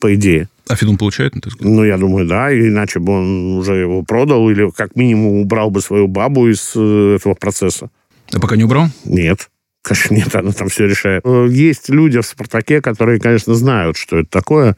[0.04, 0.48] по идее.
[0.68, 1.72] А Федун получает, на твой взгляд?
[1.72, 5.80] Ну, я думаю, да, иначе бы он уже его продал или как минимум убрал бы
[5.80, 7.88] свою бабу из э, этого процесса.
[8.30, 8.88] А пока не убрал?
[9.06, 9.48] Нет.
[9.80, 11.22] Конечно, нет, она там все решает.
[11.24, 14.76] Э, Есть люди в «Спартаке», которые, конечно, знают, что это такое,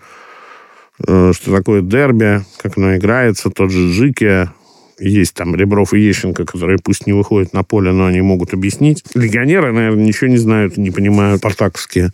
[1.05, 4.49] э, что такое дерби, как оно играется, тот же Джики,
[5.01, 9.03] есть там Ребров и Ещенко, которые пусть не выходят на поле, но они могут объяснить.
[9.15, 12.12] Легионеры, наверное, ничего не знают, не понимают спартаковские.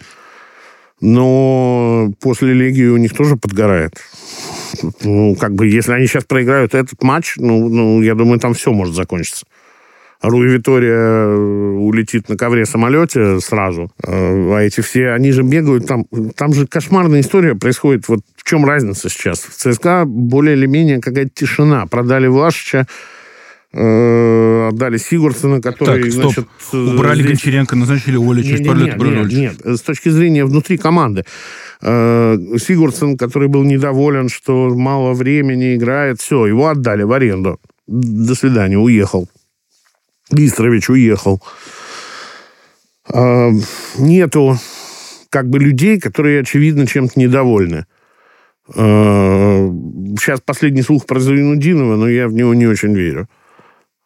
[1.02, 3.94] Но после Легии у них тоже подгорает.
[5.02, 8.72] Ну, как бы, если они сейчас проиграют этот матч, ну, ну я думаю, там все
[8.72, 9.44] может закончиться.
[10.22, 13.90] Руи Витория э, улетит на ковре самолете сразу.
[14.06, 16.04] Э, А эти все, они же бегают там.
[16.36, 18.06] Там же кошмарная история происходит.
[18.06, 19.40] Вот в чем разница сейчас?
[19.40, 21.86] В ЦСКА более или менее какая-то тишина.
[21.86, 22.86] Продали Влашича,
[23.72, 26.32] отдали Сигурдсона, который, Так, стоп.
[26.34, 26.46] значит...
[26.72, 30.44] э, Убрали здесь- Гончаренко, назначили Оля, через пару лет убрали нет, нет, с точки зрения
[30.44, 31.24] внутри команды.
[31.80, 37.58] Э, Сигурдсон, который был недоволен, что мало времени играет, все, его отдали в аренду.
[37.86, 39.28] До свидания, уехал.
[40.30, 41.42] Бистрович уехал.
[43.12, 43.50] Э,
[43.98, 44.58] Нету
[45.30, 47.86] как бы людей, которые, очевидно, чем-то недовольны.
[48.74, 49.70] Э,
[50.20, 53.28] Сейчас последний слух про Зайнудинова, но я в него не очень верю.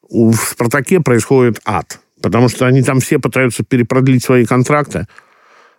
[0.09, 2.01] В «Спартаке» происходит ад.
[2.23, 5.07] Потому что они там все пытаются перепродлить свои контракты.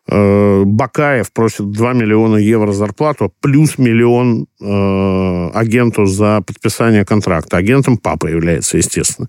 [0.10, 7.58] Э, Бакаев просит 2 миллиона евро зарплату, плюс миллион э, агенту за подписание контракта.
[7.58, 9.28] Агентом папа является, естественно.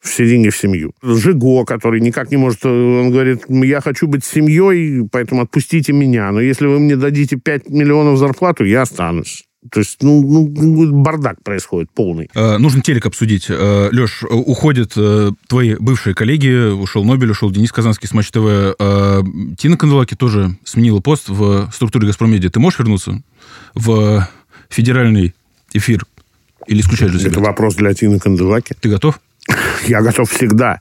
[0.00, 0.92] Все деньги в семью.
[1.02, 2.64] Жиго, который никак не может...
[2.64, 6.30] э, Он говорит, я хочу быть семьей, поэтому отпустите меня.
[6.30, 9.44] Но если вы мне дадите 5 миллионов зарплату, я останусь.
[9.70, 12.28] То есть, ну, ну, бардак происходит полный.
[12.34, 13.46] Э, Нужно телек обсудить.
[13.48, 18.38] Э, Леш, уходят э, твои бывшие коллеги, ушел Нобель, ушел Денис Казанский с Матч ТВ.
[18.44, 19.22] Э,
[19.56, 22.50] Тина Канделаки тоже сменила пост в структуре «Газпромедиа».
[22.50, 23.22] Ты можешь вернуться
[23.74, 24.28] в
[24.68, 25.32] федеральный
[25.72, 26.06] эфир?
[26.66, 27.44] Или исключаешь для Это себя?
[27.44, 28.74] вопрос для Тины Канделаки.
[28.80, 29.20] Ты готов?
[29.86, 30.80] Я готов всегда.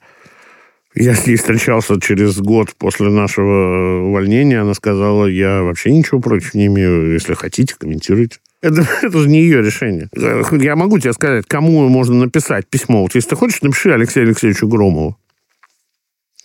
[0.96, 4.60] Я с ней встречался через год после нашего увольнения.
[4.62, 7.14] Она сказала, я вообще ничего против не имею.
[7.14, 8.40] Если хотите, комментируйте.
[8.62, 10.10] Это, это же не ее решение.
[10.14, 13.02] Я могу тебе сказать, кому можно написать письмо.
[13.02, 15.18] Вот если ты хочешь, напиши Алексею Алексеевичу Громову.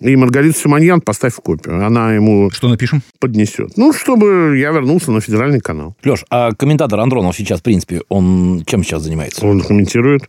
[0.01, 1.85] И Маргариту Симоньян поставь в копию.
[1.85, 3.03] Она ему Что напишем?
[3.19, 3.79] поднесет.
[3.79, 5.97] Ну, чтобы я вернулся на федеральный канал.
[6.05, 9.47] Леш, а комментатор Андронов сейчас, в принципе, он чем сейчас занимается?
[9.47, 10.29] Он комментирует.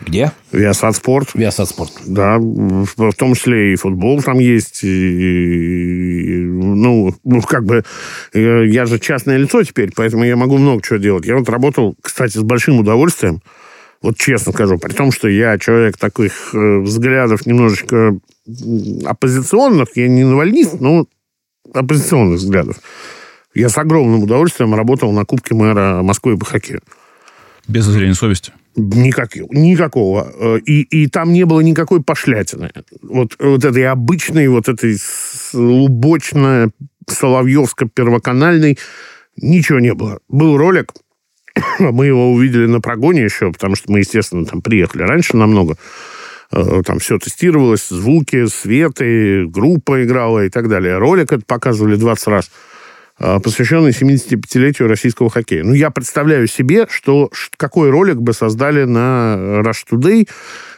[0.00, 0.30] Где?
[0.52, 1.30] Виасат Спорт.
[1.34, 1.90] Виасат Спорт.
[2.06, 4.84] Да, в том числе и футбол там есть.
[4.84, 6.44] И, и,
[6.82, 7.84] ну, ну, как бы,
[8.32, 11.26] э, я же частное лицо теперь, поэтому я могу много чего делать.
[11.26, 13.42] Я вот работал, кстати, с большим удовольствием,
[14.00, 18.18] вот честно скажу, при том, что я человек таких э, взглядов немножечко
[19.04, 21.06] оппозиционных, я не навальнист, но
[21.72, 22.76] оппозиционных взглядов.
[23.54, 26.80] Я с огромным удовольствием работал на Кубке мэра Москвы по хоккею.
[27.66, 28.52] Без зазрения совести.
[28.78, 29.48] Никакого.
[29.52, 30.32] Никакого.
[30.38, 32.70] Э, И, и там не было никакой пошлятины.
[33.02, 34.96] Вот, вот этой обычной, вот этой
[35.52, 36.70] лубочно
[37.06, 38.78] соловьевско-первоканальной
[39.36, 40.20] ничего не было.
[40.28, 40.92] Был ролик,
[41.78, 45.76] мы его увидели на прогоне еще, потому что мы, естественно, там приехали раньше намного.
[46.52, 50.98] Э, Там все тестировалось, звуки, светы, группа играла и так далее.
[50.98, 52.50] Ролик это показывали 20 раз
[53.18, 55.64] посвященный 75-летию российского хоккея.
[55.64, 60.28] Ну, я представляю себе, что какой ролик бы создали на Rush Today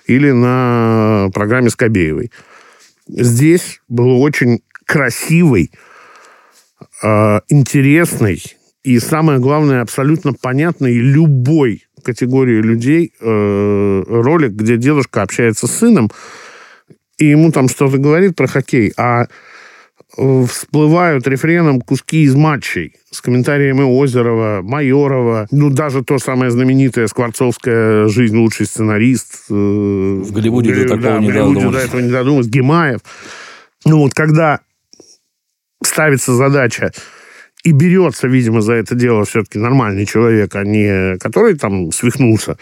[0.07, 2.31] или на программе Скобеевой.
[3.07, 5.71] Здесь был очень красивый,
[7.03, 8.43] э, интересный
[8.83, 16.11] и, самое главное, абсолютно понятный любой категории людей э, ролик, где дедушка общается с сыном,
[17.19, 19.27] и ему там что-то говорит про хоккей, а
[20.17, 28.09] всплывают рефреном куски из матчей с комментариями Озерова, Майорова, ну, даже то самое знаменитое «Скворцовская
[28.09, 29.47] жизнь, лучший сценарист».
[29.51, 32.49] э, В Голливуде до да, такого в не Голливуде до этого не додумались.
[32.49, 33.01] Гемаев.
[33.85, 34.61] Ну, вот когда
[35.83, 36.93] ставится задача
[37.63, 42.57] и берется, видимо, за это дело все-таки нормальный человек, а не который там свихнулся,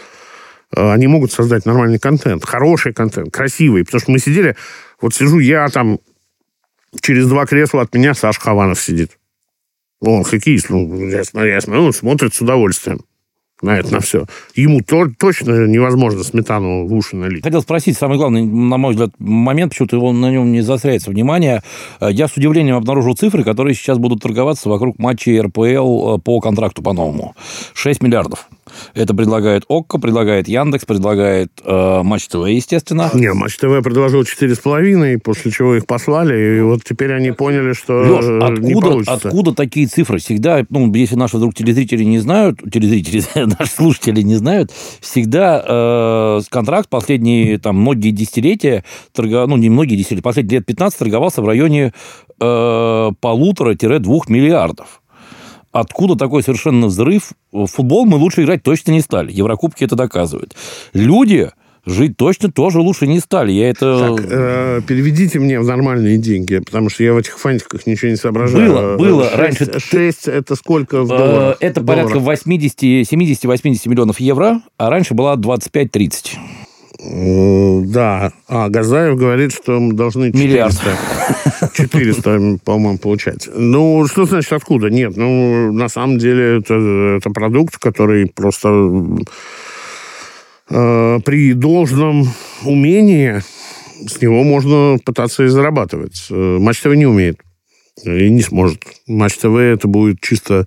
[0.76, 3.84] э, они могут создать нормальный контент, хороший контент, красивый.
[3.84, 4.57] Потому что мы сидели,
[5.01, 5.99] вот сижу я там,
[7.01, 9.18] через два кресла от меня Саша Хованов сидит.
[10.01, 13.01] Он хоккеист, ну, я смотрю, он смотрит с удовольствием
[13.62, 14.26] на это, на все.
[14.55, 17.43] Ему то, точно невозможно сметану в уши налить.
[17.43, 21.62] Хотел спросить, самый главный, на мой взгляд, момент, почему-то его на нем не заостряется внимание.
[22.01, 26.41] Э, Я с удивлением обнаружил цифры, которые сейчас будут торговаться вокруг матчей РПЛ э, по
[26.41, 27.34] контракту по-новому.
[27.74, 28.49] 6 миллиардов.
[28.94, 33.10] Это предлагает ОККО, предлагает Яндекс, предлагает э, Матч ТВ, естественно.
[33.14, 38.02] Не, Матч ТВ предложил 4,5, после чего их послали, и вот теперь они поняли, что
[38.02, 39.14] Леш, э, не откуда, получится.
[39.14, 40.18] откуда такие цифры?
[40.18, 43.22] Всегда, ну, если наши вдруг телезрители не знают, телезрители,
[43.58, 49.96] наши слушатели не знают, всегда э, контракт последние там многие десятилетия, торго, ну, не многие
[49.96, 51.92] десятилетия, последние лет 15 торговался в районе
[52.40, 55.00] э, полутора-двух миллиардов.
[55.72, 57.32] Откуда такой совершенно взрыв?
[57.52, 59.32] В футбол мы лучше играть точно не стали.
[59.32, 60.54] Еврокубки это доказывают.
[60.94, 61.50] Люди
[61.84, 63.52] жить точно тоже лучше не стали.
[63.52, 64.16] Я это...
[64.16, 68.16] Так, э, переведите мне в нормальные деньги, потому что я в этих фантиках ничего не
[68.16, 68.70] соображаю.
[68.70, 69.24] Было, было.
[69.24, 71.56] Шесть- Раньше ты- Шесть это сколько в Э, долларах?
[71.60, 72.40] Это порядка долларах.
[72.44, 76.36] 80, 70-80 миллионов евро, а раньше была 25-30.
[76.99, 78.32] Да.
[78.49, 80.44] А Газаев говорит, что мы должны 400.
[80.44, 81.72] Миллиард.
[81.74, 83.49] 400, по-моему, получать.
[83.55, 84.90] Ну, что значит откуда?
[84.90, 86.74] Нет, ну, на самом деле это,
[87.18, 88.68] это продукт, который просто
[90.70, 92.28] э, при должном
[92.64, 93.42] умении
[94.07, 96.26] с него можно пытаться и зарабатывать.
[96.30, 97.40] Э, Матч ТВ не умеет
[98.05, 98.82] и не сможет.
[99.07, 100.66] Матч ТВ это будет чисто...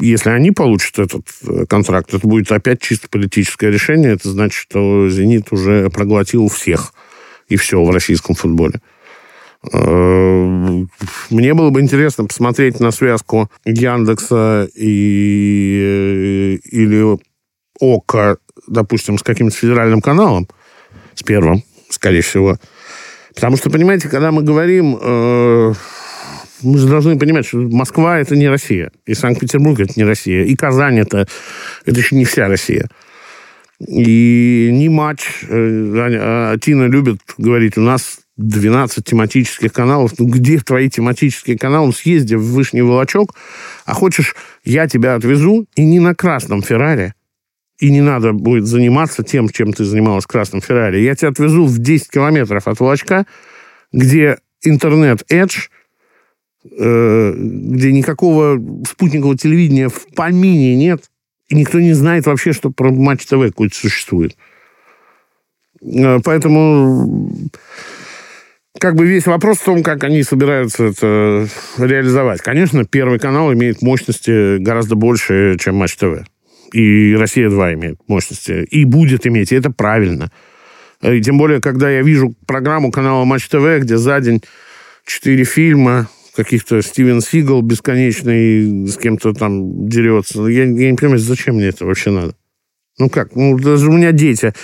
[0.00, 4.12] Если они получат этот э, контракт, это будет опять чисто политическое решение.
[4.12, 6.92] Это значит, что «Зенит» уже проглотил всех
[7.48, 8.80] и все в российском футболе.
[9.72, 10.84] Э,
[11.30, 17.18] Мне было бы интересно посмотреть на связку Яндекса и, э, или
[17.80, 20.48] ОКО, допустим, с каким-то федеральным каналом,
[21.14, 22.56] с первым, скорее всего.
[23.34, 25.72] Потому что, понимаете, когда мы говорим, э,
[26.62, 30.54] мы же должны понимать, что Москва это не Россия, и Санкт-Петербург это не Россия, и
[30.54, 31.26] Казань это,
[31.84, 32.88] это еще не вся Россия.
[33.86, 35.44] И не матч.
[35.48, 40.12] э, а Тина любит говорить, у нас 12 тематических каналов.
[40.18, 41.86] Ну, где твои тематические каналы?
[41.86, 43.34] Ну, Съезди в Вышний Волочок,
[43.84, 44.34] а хочешь,
[44.64, 47.14] я тебя отвезу, и не на красном Феррари,
[47.78, 51.00] и не надо будет заниматься тем, чем ты занималась в красном Феррари.
[51.00, 53.26] Я тебя отвезу в 10 километров от Волочка,
[53.92, 55.68] где интернет Edge,
[56.70, 61.04] где никакого спутникового телевидения в помине нет,
[61.48, 64.36] и никто не знает вообще, что про Матч ТВ какой-то существует.
[65.82, 67.30] Э, Поэтому
[68.78, 71.48] как бы весь вопрос в том, как они собираются это
[71.78, 72.40] реализовать.
[72.40, 76.24] Конечно, Первый канал имеет мощности гораздо больше, чем Матч ТВ.
[76.72, 78.64] И Россия-2 имеет мощности.
[78.70, 80.30] И будет иметь, и это правильно.
[81.00, 84.42] И тем более, когда я вижу программу канала Матч ТВ, где за день
[85.06, 86.08] четыре фильма,
[86.38, 90.46] каких-то Стивен Сигал бесконечный с кем-то там дерется.
[90.46, 92.36] Я, я не понимаю, зачем мне это вообще надо?
[92.96, 93.34] Ну как?
[93.34, 94.54] Ну, даже у меня дети.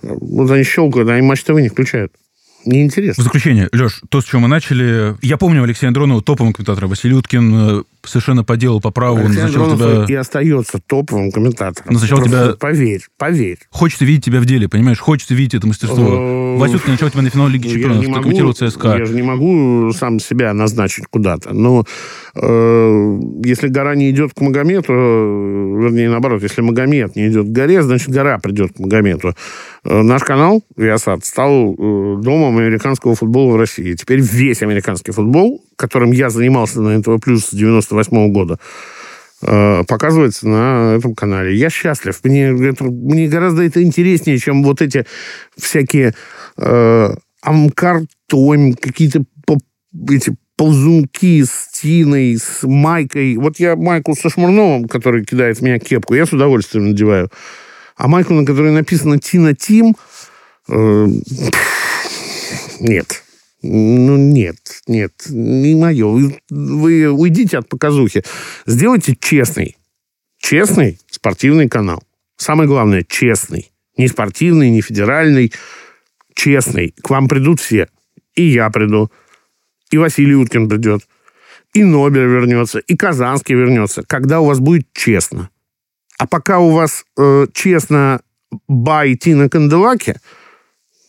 [0.00, 2.14] Вот они щелкают, они Матч ТВ не включают.
[2.64, 3.22] В Неинтересно.
[3.24, 5.16] заключение, Леш, то, с чего мы начали...
[5.22, 6.86] Я помню Алексея Андронова, топового комментатора.
[6.86, 9.18] Василий Уткин э, совершенно по делу, по праву.
[9.18, 10.14] Алексей назначал Андронов тебя...
[10.14, 11.92] и остается топовым комментатором.
[11.92, 13.58] Назначал Просто тебя- Поверь, поверь.
[13.70, 14.98] Хочется видеть тебя в деле, понимаешь?
[14.98, 16.02] Хочется видеть это мастерство.
[16.14, 18.22] Э, Вася Уткин начал тебя на финал Лиги Ну, Чемпионов.
[18.22, 18.96] комментировал ЦСКА.
[18.96, 21.52] Я же не могу сам себя назначить куда-то.
[21.52, 21.84] Но
[22.36, 27.82] если гора не идет к Магомету, э, вернее, наоборот, если Магомед не идет к горе,
[27.82, 29.34] значит, гора придет к Магомету.
[29.84, 31.76] Э, наш канал, Виасат, стал э,
[32.22, 33.94] домом американского футбола в России.
[33.94, 38.58] Теперь весь американский футбол, которым я занимался на НТВ Плюс с 98 года,
[39.42, 41.54] э, показывается на этом канале.
[41.54, 42.18] Я счастлив.
[42.24, 45.06] Мне, это- мне гораздо это интереснее, чем вот эти
[45.56, 46.14] всякие
[46.56, 49.24] э, амкартонь, какие-то
[50.10, 53.36] эти ползунки с Тиной, с Майкой.
[53.36, 57.30] Вот я майку со Шмурновым, который кидает в меня кепку, я с удовольствием надеваю.
[57.96, 59.96] А майку, на которой написано Тина Тим,
[60.68, 61.06] э,
[62.80, 63.22] нет.
[63.66, 66.06] Ну, нет, нет, не мое.
[66.06, 68.22] Вы, вы уйдите от показухи.
[68.66, 69.78] Сделайте честный,
[70.36, 72.02] честный спортивный канал.
[72.36, 73.70] самое главное, честный.
[73.96, 75.50] Не спортивный, не федеральный,
[76.34, 76.94] честный.
[77.02, 77.88] К вам придут все.
[78.34, 79.10] И я приду,
[79.90, 81.02] и Василий Уткин придет,
[81.72, 85.50] и Нобель вернется, и Казанский вернется, когда у вас будет честно.
[86.18, 88.20] А пока у вас э, честно
[88.68, 90.20] ба идти на Канделаке,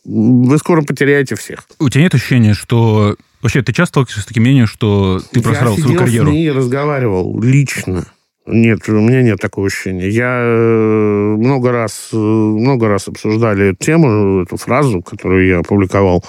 [0.03, 1.65] вы скоро потеряете всех.
[1.79, 3.15] У тебя нет ощущения, что...
[3.41, 6.27] Вообще, ты часто сталкиваешься с таким мнением, что ты просрал я свою карьеру?
[6.27, 8.05] Я с ней разговаривал лично.
[8.47, 10.09] Нет, у меня нет такого ощущения.
[10.09, 16.23] Я э, много раз, э, много раз обсуждали эту тему, эту фразу, которую я опубликовал,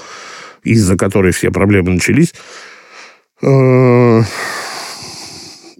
[0.73, 2.35] из-за которой все проблемы начались.
[3.43, 4.23] Э,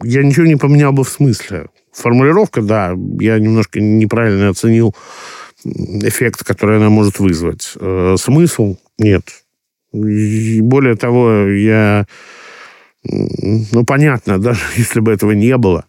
[0.03, 1.67] я ничего не поменял бы в смысле.
[1.93, 4.95] Формулировка, да, я немножко неправильно оценил
[5.65, 7.75] эффект, который она может вызвать.
[8.19, 9.25] Смысл нет.
[10.05, 12.07] И более того, я...
[13.05, 15.87] Ну, понятно, даже если бы этого не было,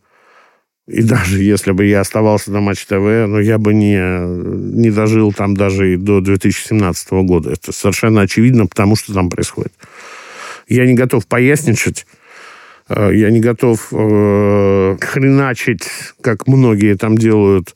[0.87, 4.89] и даже если бы я оставался на Матч ТВ, но ну, я бы не, не
[4.89, 7.51] дожил там даже и до 2017 года.
[7.51, 9.73] Это совершенно очевидно, потому что там происходит.
[10.69, 12.07] Я не готов поясничать,
[12.87, 15.89] э, я не готов э, хреначить,
[16.21, 17.75] как многие там делают,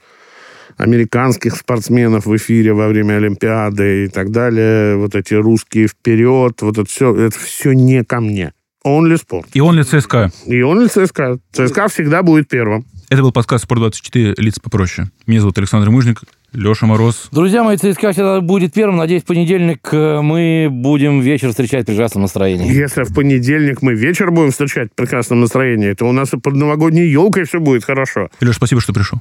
[0.78, 4.96] американских спортсменов в эфире во время Олимпиады и так далее.
[4.96, 8.54] Вот эти русские вперед, вот это все, это все не ко мне.
[8.86, 9.50] Only спорт.
[9.54, 10.32] И only ЦСКА.
[10.48, 11.40] И only ЦСКА.
[11.52, 12.86] ЦСКА всегда будет первым.
[13.12, 14.36] Это был подкаст «Спорт-24.
[14.38, 15.10] Лица попроще».
[15.28, 16.22] Меня зовут Александр Мыжник,
[16.54, 17.28] Леша Мороз.
[17.34, 18.96] Друзья мои, ЦСКА всегда будет первым.
[18.96, 22.74] Надеюсь, в понедельник э, мы будем вечер встречать в прекрасном настроении.
[22.74, 26.56] Если в понедельник мы вечер будем встречать в прекрасном настроении, то у нас и под
[26.56, 28.30] новогодней елкой все будет хорошо.
[28.40, 29.20] Леша, спасибо, что пришел.